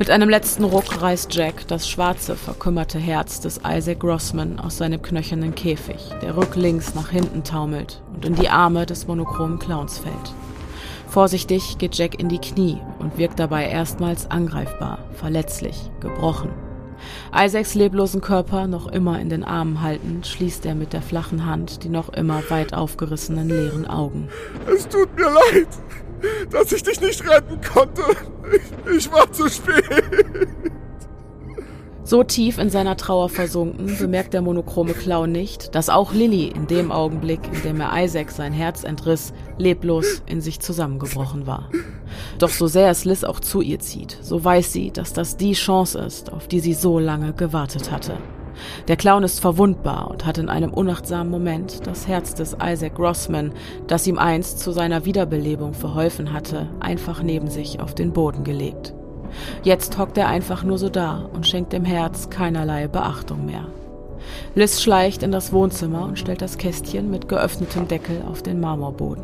[0.02, 5.00] Mit einem letzten Ruck reißt Jack das schwarze, verkümmerte Herz des Isaac Grossman aus seinem
[5.00, 10.34] knöchernen Käfig, der rücklings nach hinten taumelt und in die Arme des monochromen Clowns fällt.
[11.08, 16.50] Vorsichtig geht Jack in die Knie und wirkt dabei erstmals angreifbar, verletzlich, gebrochen.
[17.32, 21.84] Isaacs leblosen Körper noch immer in den Armen haltend, schließt er mit der flachen Hand
[21.84, 24.30] die noch immer weit aufgerissenen leeren Augen.
[24.66, 25.68] Es tut mir leid
[26.50, 28.02] dass ich dich nicht retten konnte.
[28.54, 29.84] Ich, ich war zu spät.
[32.04, 36.68] So tief in seiner Trauer versunken, bemerkt der monochrome Clown nicht, dass auch Lilly in
[36.68, 41.70] dem Augenblick, in dem er Isaac sein Herz entriss, leblos in sich zusammengebrochen war.
[42.38, 45.54] Doch so sehr es Liz auch zu ihr zieht, so weiß sie, dass das die
[45.54, 48.18] Chance ist, auf die sie so lange gewartet hatte.
[48.88, 53.54] Der Clown ist verwundbar und hat in einem unachtsamen Moment das Herz des Isaac Grossman,
[53.88, 58.94] das ihm einst zu seiner Wiederbelebung verholfen hatte, einfach neben sich auf den Boden gelegt.
[59.64, 63.66] Jetzt hockt er einfach nur so da und schenkt dem Herz keinerlei Beachtung mehr.
[64.56, 69.24] Liz schleicht in das Wohnzimmer und stellt das Kästchen mit geöffnetem Deckel auf den Marmorboden.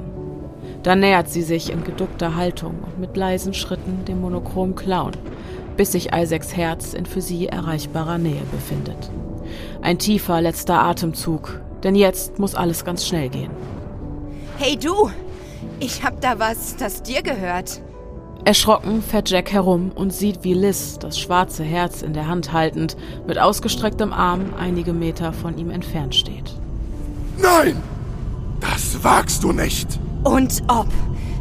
[0.84, 5.12] Dann nähert sie sich in geduckter Haltung und mit leisen Schritten dem monochrom Clown,
[5.76, 9.12] bis sich Isaacs Herz in für sie erreichbarer Nähe befindet.
[9.82, 13.52] Ein tiefer letzter Atemzug, denn jetzt muss alles ganz schnell gehen.
[14.58, 15.10] Hey du,
[15.80, 17.82] ich hab da was, das dir gehört.
[18.46, 22.96] Erschrocken fährt Jack herum und sieht, wie Liz, das schwarze Herz in der Hand haltend,
[23.28, 26.54] mit ausgestrecktem Arm einige Meter von ihm entfernt steht.
[27.38, 27.84] Nein!
[28.60, 30.00] Das wagst du nicht!
[30.24, 30.88] Und ob.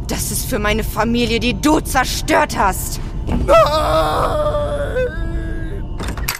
[0.07, 2.99] Das ist für meine Familie, die du zerstört hast.
[3.25, 4.66] Nein!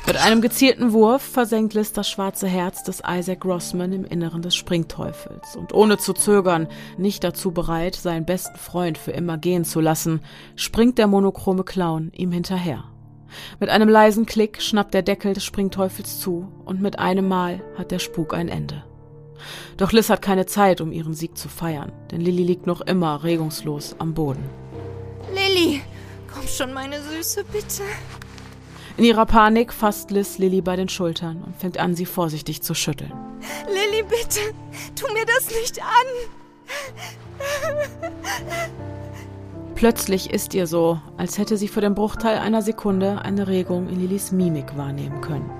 [0.07, 4.55] Mit einem gezielten Wurf versenkt Liz das schwarze Herz des Isaac Rossman im Inneren des
[4.55, 9.81] Springteufels und ohne zu zögern, nicht dazu bereit, seinen besten Freund für immer gehen zu
[9.81, 10.21] lassen,
[10.55, 12.85] springt der monochrome Clown ihm hinterher.
[13.59, 17.91] Mit einem leisen Klick schnappt der Deckel des Springteufels zu und mit einem Mal hat
[17.91, 18.85] der Spuk ein Ende.
[19.75, 23.25] Doch Liz hat keine Zeit, um ihren Sieg zu feiern, denn Lilly liegt noch immer
[23.25, 24.49] regungslos am Boden.
[25.33, 25.81] Lilly,
[26.33, 27.83] komm schon, meine Süße, bitte.
[28.97, 32.73] In ihrer Panik fasst Liz Lilly bei den Schultern und fängt an, sie vorsichtig zu
[32.73, 33.13] schütteln.
[33.67, 34.39] Lilly, bitte,
[34.95, 36.07] tu mir das nicht an.
[39.75, 43.99] Plötzlich ist ihr so, als hätte sie für den Bruchteil einer Sekunde eine Regung in
[43.99, 45.51] Lillys Mimik wahrnehmen können.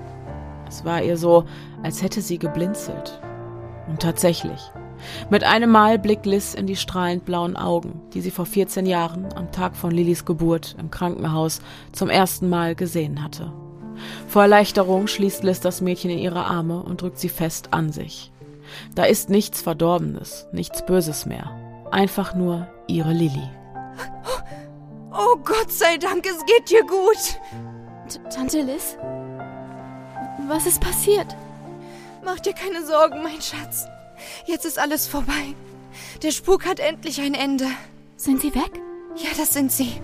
[0.68, 1.46] Es war ihr so,
[1.84, 3.22] als hätte sie geblinzelt.
[3.88, 4.72] Und tatsächlich,
[5.30, 9.28] mit einem Mal blickt Liz in die strahlend blauen Augen, die sie vor 14 Jahren
[9.36, 13.52] am Tag von Lillys Geburt im Krankenhaus zum ersten Mal gesehen hatte.
[14.28, 18.32] Vor Erleichterung schließt Liz das Mädchen in ihre Arme und drückt sie fest an sich.
[18.95, 21.52] Da ist nichts Verdorbenes, nichts Böses mehr.
[21.91, 23.50] Einfach nur ihre Lilly.
[25.12, 27.39] Oh Gott sei Dank, es geht dir gut.
[28.10, 28.98] T Tante Liz?
[30.48, 31.36] Was ist passiert?
[32.24, 33.88] Mach dir keine Sorgen, mein Schatz.
[34.45, 35.55] Jetzt ist alles vorbei.
[36.24, 37.65] Der Spuk hat endlich ein Ende.
[38.15, 38.82] Sind sie weg?
[39.15, 40.01] Ja, das sind sie.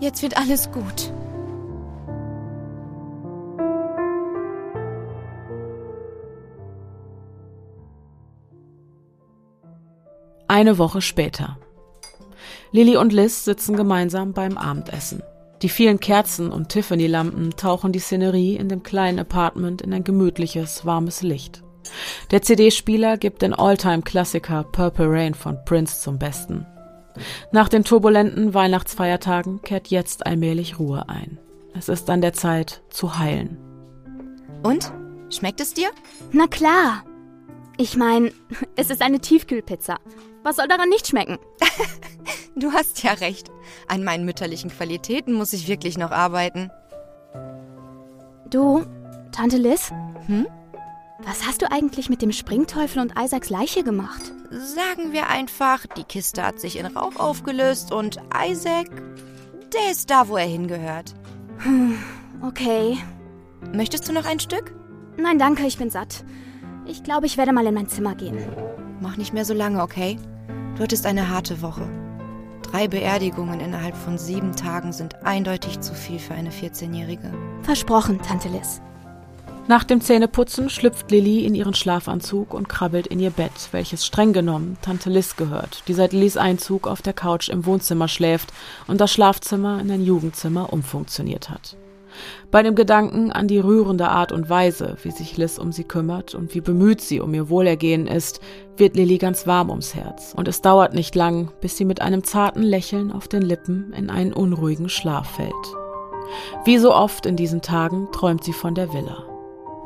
[0.00, 1.12] Jetzt wird alles gut.
[10.48, 11.58] Eine Woche später.
[12.70, 15.22] Lilly und Liz sitzen gemeinsam beim Abendessen.
[15.62, 20.84] Die vielen Kerzen und Tiffany-Lampen tauchen die Szenerie in dem kleinen Apartment in ein gemütliches,
[20.84, 21.62] warmes Licht.
[22.30, 26.66] Der CD-Spieler gibt den Alltime-Klassiker Purple Rain von Prince zum Besten.
[27.52, 31.38] Nach den turbulenten Weihnachtsfeiertagen kehrt jetzt allmählich Ruhe ein.
[31.74, 33.58] Es ist an der Zeit zu heilen.
[34.62, 34.92] Und?
[35.30, 35.88] Schmeckt es dir?
[36.32, 37.04] Na klar.
[37.76, 38.32] Ich meine,
[38.76, 39.98] es ist eine Tiefkühlpizza.
[40.42, 41.38] Was soll daran nicht schmecken?
[42.58, 43.50] Du hast ja recht.
[43.86, 46.70] An meinen mütterlichen Qualitäten muss ich wirklich noch arbeiten.
[48.48, 48.82] Du,
[49.30, 49.92] Tante Liz?
[50.26, 50.46] Hm?
[51.20, 54.32] Was hast du eigentlich mit dem Springteufel und Isaacs Leiche gemacht?
[54.50, 58.90] Sagen wir einfach, die Kiste hat sich in Rauch aufgelöst und Isaac,
[59.72, 61.14] der ist da, wo er hingehört.
[61.58, 61.96] Hm,
[62.42, 62.98] okay.
[63.72, 64.74] Möchtest du noch ein Stück?
[65.16, 66.22] Nein, danke, ich bin satt.
[66.84, 68.38] Ich glaube, ich werde mal in mein Zimmer gehen.
[69.00, 70.18] Mach nicht mehr so lange, okay?
[70.76, 71.88] Du hattest eine harte Woche.
[72.62, 77.32] Drei Beerdigungen innerhalb von sieben Tagen sind eindeutig zu viel für eine 14-Jährige.
[77.62, 78.82] Versprochen, Tante Liz.
[79.68, 84.32] Nach dem Zähneputzen schlüpft Lilly in ihren Schlafanzug und krabbelt in ihr Bett, welches streng
[84.32, 88.52] genommen Tante Liz gehört, die seit Lillys Einzug auf der Couch im Wohnzimmer schläft
[88.86, 91.76] und das Schlafzimmer in ein Jugendzimmer umfunktioniert hat.
[92.52, 96.36] Bei dem Gedanken an die rührende Art und Weise, wie sich Liz um sie kümmert
[96.36, 98.40] und wie bemüht sie um ihr Wohlergehen ist,
[98.76, 100.32] wird Lilly ganz warm ums Herz.
[100.36, 104.10] Und es dauert nicht lang, bis sie mit einem zarten Lächeln auf den Lippen in
[104.10, 105.52] einen unruhigen Schlaf fällt.
[106.64, 109.35] Wie so oft in diesen Tagen träumt sie von der Villa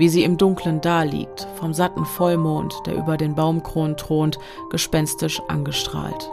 [0.01, 4.39] wie sie im Dunklen daliegt, vom satten Vollmond, der über den Baumkronen thront,
[4.71, 6.31] gespenstisch angestrahlt.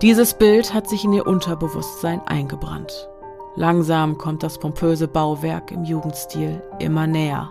[0.00, 3.08] Dieses Bild hat sich in ihr Unterbewusstsein eingebrannt.
[3.54, 7.50] Langsam kommt das pompöse Bauwerk im Jugendstil immer näher,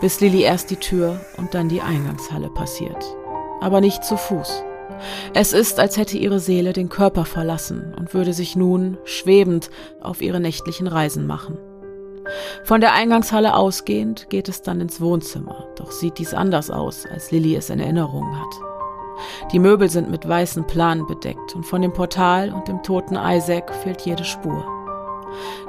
[0.00, 3.04] bis Lilly erst die Tür und dann die Eingangshalle passiert.
[3.60, 4.62] Aber nicht zu Fuß.
[5.34, 10.22] Es ist, als hätte ihre Seele den Körper verlassen und würde sich nun, schwebend, auf
[10.22, 11.58] ihre nächtlichen Reisen machen.
[12.64, 17.30] Von der Eingangshalle ausgehend geht es dann ins Wohnzimmer, doch sieht dies anders aus, als
[17.30, 18.70] Lilly es in Erinnerung hat.
[19.52, 23.74] Die Möbel sind mit weißen Planen bedeckt und von dem Portal und dem toten Isaac
[23.74, 24.64] fehlt jede Spur.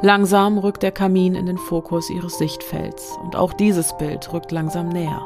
[0.01, 4.89] Langsam rückt der Kamin in den Fokus ihres Sichtfelds und auch dieses Bild rückt langsam
[4.89, 5.21] näher.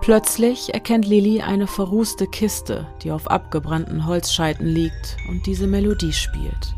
[0.00, 6.77] Plötzlich erkennt Lilly eine verrußte Kiste, die auf abgebrannten Holzscheiten liegt und diese Melodie spielt.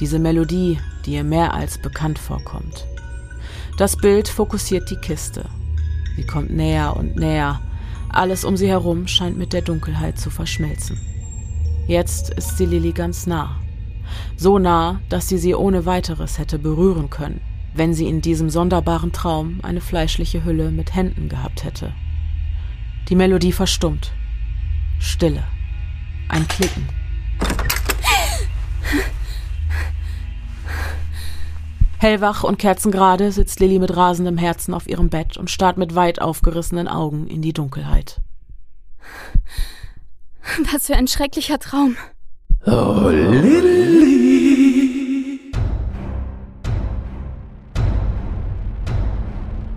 [0.00, 2.86] Diese Melodie, die ihr mehr als bekannt vorkommt.
[3.78, 5.44] Das Bild fokussiert die Kiste.
[6.16, 7.60] Sie kommt näher und näher.
[8.08, 10.98] Alles um sie herum scheint mit der Dunkelheit zu verschmelzen.
[11.86, 13.60] Jetzt ist sie Lilly ganz nah.
[14.36, 17.40] So nah, dass sie sie ohne weiteres hätte berühren können,
[17.74, 21.92] wenn sie in diesem sonderbaren Traum eine fleischliche Hülle mit Händen gehabt hätte.
[23.08, 24.12] Die Melodie verstummt.
[24.98, 25.44] Stille.
[26.28, 26.88] Ein Klicken.
[31.98, 36.20] Hellwach und kerzengerade sitzt Lilly mit rasendem Herzen auf ihrem Bett und starrt mit weit
[36.20, 38.20] aufgerissenen Augen in die Dunkelheit.
[40.72, 41.96] Was für ein schrecklicher Traum.
[42.66, 43.86] Oh, Lilly.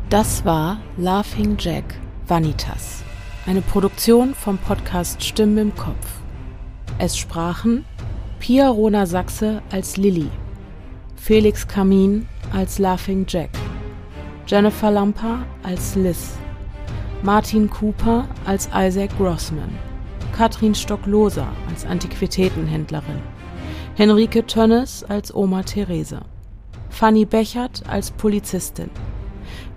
[0.09, 1.83] Das war Laughing Jack
[2.27, 3.03] Vanitas,
[3.45, 6.07] eine Produktion vom Podcast Stimmen im Kopf.
[6.97, 7.85] Es sprachen
[8.39, 10.29] Pia Rona Sachse als Lilly,
[11.21, 13.51] Felix Kamin als Laughing Jack,
[14.47, 16.31] Jennifer Lamper als Liz,
[17.21, 19.69] Martin Cooper als Isaac Grossman,
[20.35, 23.21] Katrin Stockloser als Antiquitätenhändlerin,
[23.95, 26.21] Henrike Tönnes als Oma Therese,
[26.89, 28.89] Fanny Bechert als Polizistin,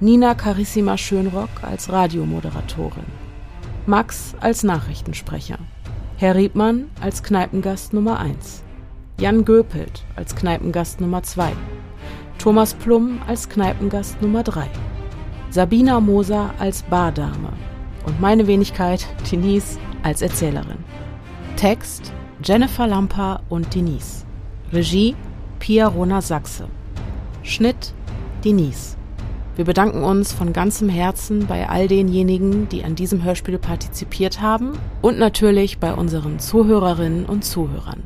[0.00, 3.04] Nina Carissima Schönrock als Radiomoderatorin,
[3.84, 5.58] Max als Nachrichtensprecher,
[6.16, 8.62] Herr Riebmann als Kneipengast Nummer 1,
[9.22, 11.52] Jan Göpelt als Kneipengast Nummer 2,
[12.38, 14.68] Thomas Plum als Kneipengast Nummer 3,
[15.48, 17.52] Sabina Moser als Bardame
[18.04, 20.78] und meine Wenigkeit Denise als Erzählerin.
[21.54, 22.12] Text
[22.42, 24.24] Jennifer Lamper und Denise.
[24.72, 25.14] Regie
[25.60, 26.66] Pia Rona Sachse.
[27.44, 27.94] Schnitt
[28.44, 28.96] Denise.
[29.54, 34.72] Wir bedanken uns von ganzem Herzen bei all denjenigen, die an diesem Hörspiel partizipiert haben
[35.00, 38.02] und natürlich bei unseren Zuhörerinnen und Zuhörern.